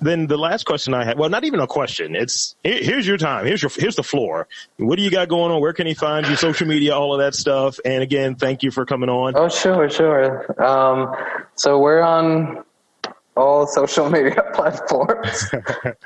then 0.00 0.26
the 0.26 0.36
last 0.36 0.66
question 0.66 0.92
I 0.94 1.04
had, 1.04 1.18
well, 1.18 1.30
not 1.30 1.44
even 1.44 1.60
a 1.60 1.66
question. 1.66 2.14
It's 2.14 2.54
here, 2.62 2.82
here's 2.82 3.06
your 3.06 3.16
time. 3.16 3.46
Here's 3.46 3.62
your 3.62 3.70
here's 3.74 3.96
the 3.96 4.02
floor. 4.02 4.46
What 4.76 4.96
do 4.96 5.02
you 5.02 5.10
got 5.10 5.28
going 5.28 5.52
on? 5.52 5.60
Where 5.60 5.72
can 5.72 5.86
he 5.86 5.94
find 5.94 6.26
you? 6.26 6.36
Social 6.36 6.66
media, 6.66 6.94
all 6.94 7.14
of 7.14 7.20
that 7.20 7.34
stuff. 7.34 7.78
And 7.84 8.02
again, 8.02 8.34
thank 8.36 8.62
you 8.62 8.70
for 8.70 8.84
coming 8.84 9.08
on. 9.08 9.34
Oh, 9.36 9.48
sure, 9.48 9.88
sure. 9.88 10.62
Um, 10.62 11.14
so 11.54 11.78
we're 11.78 12.02
on 12.02 12.64
all 13.36 13.66
social 13.66 14.10
media 14.16 14.42
platforms. 14.54 15.28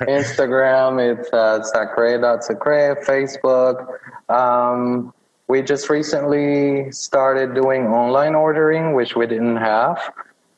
Instagram, 0.01 1.19
it's 1.19 1.31
uh, 1.33 1.61
sacre.sucre, 1.63 3.03
Facebook. 3.05 3.97
Um, 4.29 5.13
we 5.47 5.61
just 5.61 5.89
recently 5.89 6.91
started 6.91 7.53
doing 7.53 7.87
online 7.87 8.35
ordering, 8.35 8.93
which 8.93 9.17
we 9.17 9.27
didn't 9.27 9.57
have. 9.57 9.99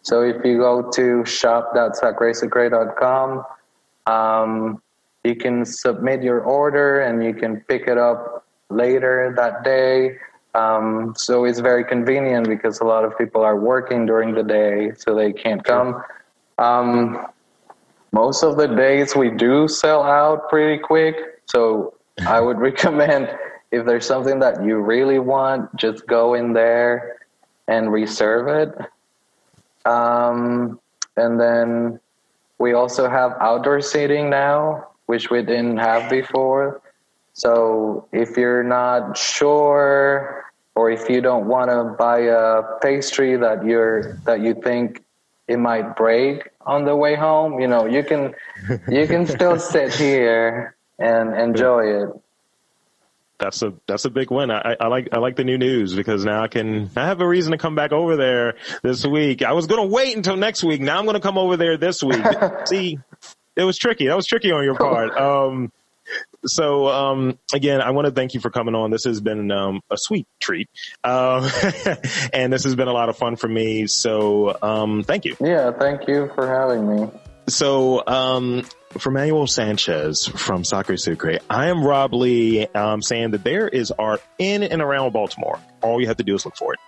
So 0.03 0.21
if 0.21 0.45
you 0.45 0.57
go 0.57 0.91
to 0.91 1.25
shop.sacresucre.com, 1.25 3.43
um, 4.05 4.79
you 5.23 5.35
can 5.35 5.65
submit 5.65 6.21
your 6.21 6.41
order 6.41 6.99
and 6.99 7.23
you 7.23 7.33
can 7.33 7.61
pick 7.61 7.87
it 7.87 7.97
up 7.97 8.45
later 8.69 9.33
that 9.37 9.63
day. 9.63 10.17
Um, 10.55 11.15
so 11.17 11.45
it's 11.45 11.59
very 11.59 11.83
convenient 11.85 12.47
because 12.47 12.81
a 12.81 12.83
lot 12.83 13.05
of 13.05 13.17
people 13.17 13.41
are 13.41 13.59
working 13.59 14.05
during 14.05 14.35
the 14.35 14.43
day, 14.43 14.91
so 14.97 15.15
they 15.15 15.33
can't 15.33 15.63
come. 15.63 16.03
Um, 16.57 17.25
most 18.11 18.43
of 18.43 18.57
the 18.57 18.67
days 18.67 19.15
we 19.15 19.31
do 19.31 19.67
sell 19.67 20.03
out 20.03 20.47
pretty 20.49 20.79
quick. 20.81 21.15
So 21.45 21.95
I 22.27 22.39
would 22.39 22.57
recommend 22.59 23.35
if 23.71 23.85
there's 23.85 24.05
something 24.05 24.37
that 24.39 24.63
you 24.63 24.77
really 24.77 25.17
want, 25.17 25.75
just 25.75 26.05
go 26.05 26.35
in 26.35 26.53
there 26.53 27.17
and 27.67 27.91
reserve 27.91 28.47
it. 28.47 28.75
Um, 29.85 30.79
and 31.17 31.39
then 31.39 31.99
we 32.59 32.73
also 32.73 33.09
have 33.09 33.35
outdoor 33.39 33.81
seating 33.81 34.29
now, 34.29 34.87
which 35.05 35.29
we 35.29 35.41
didn't 35.41 35.77
have 35.77 36.09
before. 36.09 36.81
So 37.33 38.07
if 38.11 38.37
you're 38.37 38.63
not 38.63 39.17
sure, 39.17 40.45
or 40.75 40.91
if 40.91 41.09
you 41.09 41.21
don't 41.21 41.47
want 41.47 41.69
to 41.69 41.95
buy 41.97 42.19
a 42.19 42.63
pastry 42.81 43.35
that 43.37 43.65
you're 43.65 44.15
that 44.25 44.41
you 44.41 44.53
think 44.53 45.03
it 45.47 45.57
might 45.57 45.95
break 45.95 46.49
on 46.61 46.85
the 46.85 46.95
way 46.95 47.15
home, 47.15 47.59
you 47.59 47.67
know, 47.67 47.85
you 47.85 48.03
can 48.03 48.33
you 48.87 49.07
can 49.07 49.25
still 49.25 49.59
sit 49.73 49.93
here 49.93 50.75
and 50.99 51.35
enjoy 51.35 52.03
it. 52.03 52.09
That's 53.43 53.61
a 53.61 53.73
that's 53.87 54.05
a 54.05 54.09
big 54.09 54.31
win. 54.31 54.51
I, 54.51 54.77
I 54.79 54.87
like 54.87 55.09
I 55.11 55.19
like 55.19 55.35
the 55.35 55.43
new 55.43 55.57
news 55.57 55.93
because 55.93 56.23
now 56.23 56.41
I 56.41 56.47
can 56.47 56.89
I 56.95 57.05
have 57.07 57.19
a 57.19 57.27
reason 57.27 57.51
to 57.51 57.57
come 57.57 57.75
back 57.75 57.91
over 57.91 58.15
there 58.15 58.55
this 58.83 59.05
week. 59.05 59.43
I 59.43 59.51
was 59.51 59.67
gonna 59.67 59.85
wait 59.85 60.15
until 60.15 60.37
next 60.37 60.63
week. 60.63 60.79
Now 60.79 60.97
I'm 60.97 61.05
gonna 61.05 61.19
come 61.19 61.37
over 61.37 61.57
there 61.57 61.75
this 61.75 62.01
week. 62.01 62.23
See, 62.67 62.99
it 63.57 63.63
was 63.65 63.77
tricky. 63.77 64.07
That 64.07 64.15
was 64.15 64.25
tricky 64.25 64.51
on 64.51 64.63
your 64.63 64.75
part. 64.75 65.11
Um, 65.23 65.71
so 66.45 66.87
um, 66.87 67.39
again, 67.53 67.81
I 67.81 67.91
want 67.91 68.05
to 68.05 68.11
thank 68.11 68.33
you 68.33 68.39
for 68.39 68.49
coming 68.49 68.75
on. 68.75 68.91
This 68.91 69.05
has 69.05 69.21
been 69.21 69.51
um, 69.51 69.81
a 69.89 69.95
sweet 69.97 70.27
treat, 70.39 70.69
um, 71.03 71.49
and 72.33 72.51
this 72.51 72.65
has 72.65 72.75
been 72.75 72.89
a 72.89 72.93
lot 72.93 73.09
of 73.09 73.17
fun 73.17 73.35
for 73.37 73.47
me. 73.47 73.87
So 73.87 74.57
um, 74.61 75.03
thank 75.03 75.25
you. 75.25 75.37
Yeah, 75.39 75.71
thank 75.71 76.07
you 76.07 76.29
for 76.35 76.47
having 76.47 76.95
me. 76.95 77.09
So, 77.47 78.03
um, 78.07 78.63
for 78.97 79.11
Manuel 79.11 79.47
Sanchez 79.47 80.27
from 80.27 80.63
Sacre 80.63 80.97
Sucre, 80.97 81.39
I 81.49 81.67
am 81.67 81.83
Rob 81.83 82.13
Lee, 82.13 82.67
um, 82.67 83.01
saying 83.01 83.31
that 83.31 83.43
there 83.43 83.67
is 83.67 83.91
art 83.91 84.23
in 84.37 84.63
and 84.63 84.81
around 84.81 85.11
Baltimore. 85.13 85.59
All 85.81 85.99
you 85.99 86.07
have 86.07 86.17
to 86.17 86.23
do 86.23 86.35
is 86.35 86.45
look 86.45 86.55
for 86.55 86.73
it. 86.73 86.79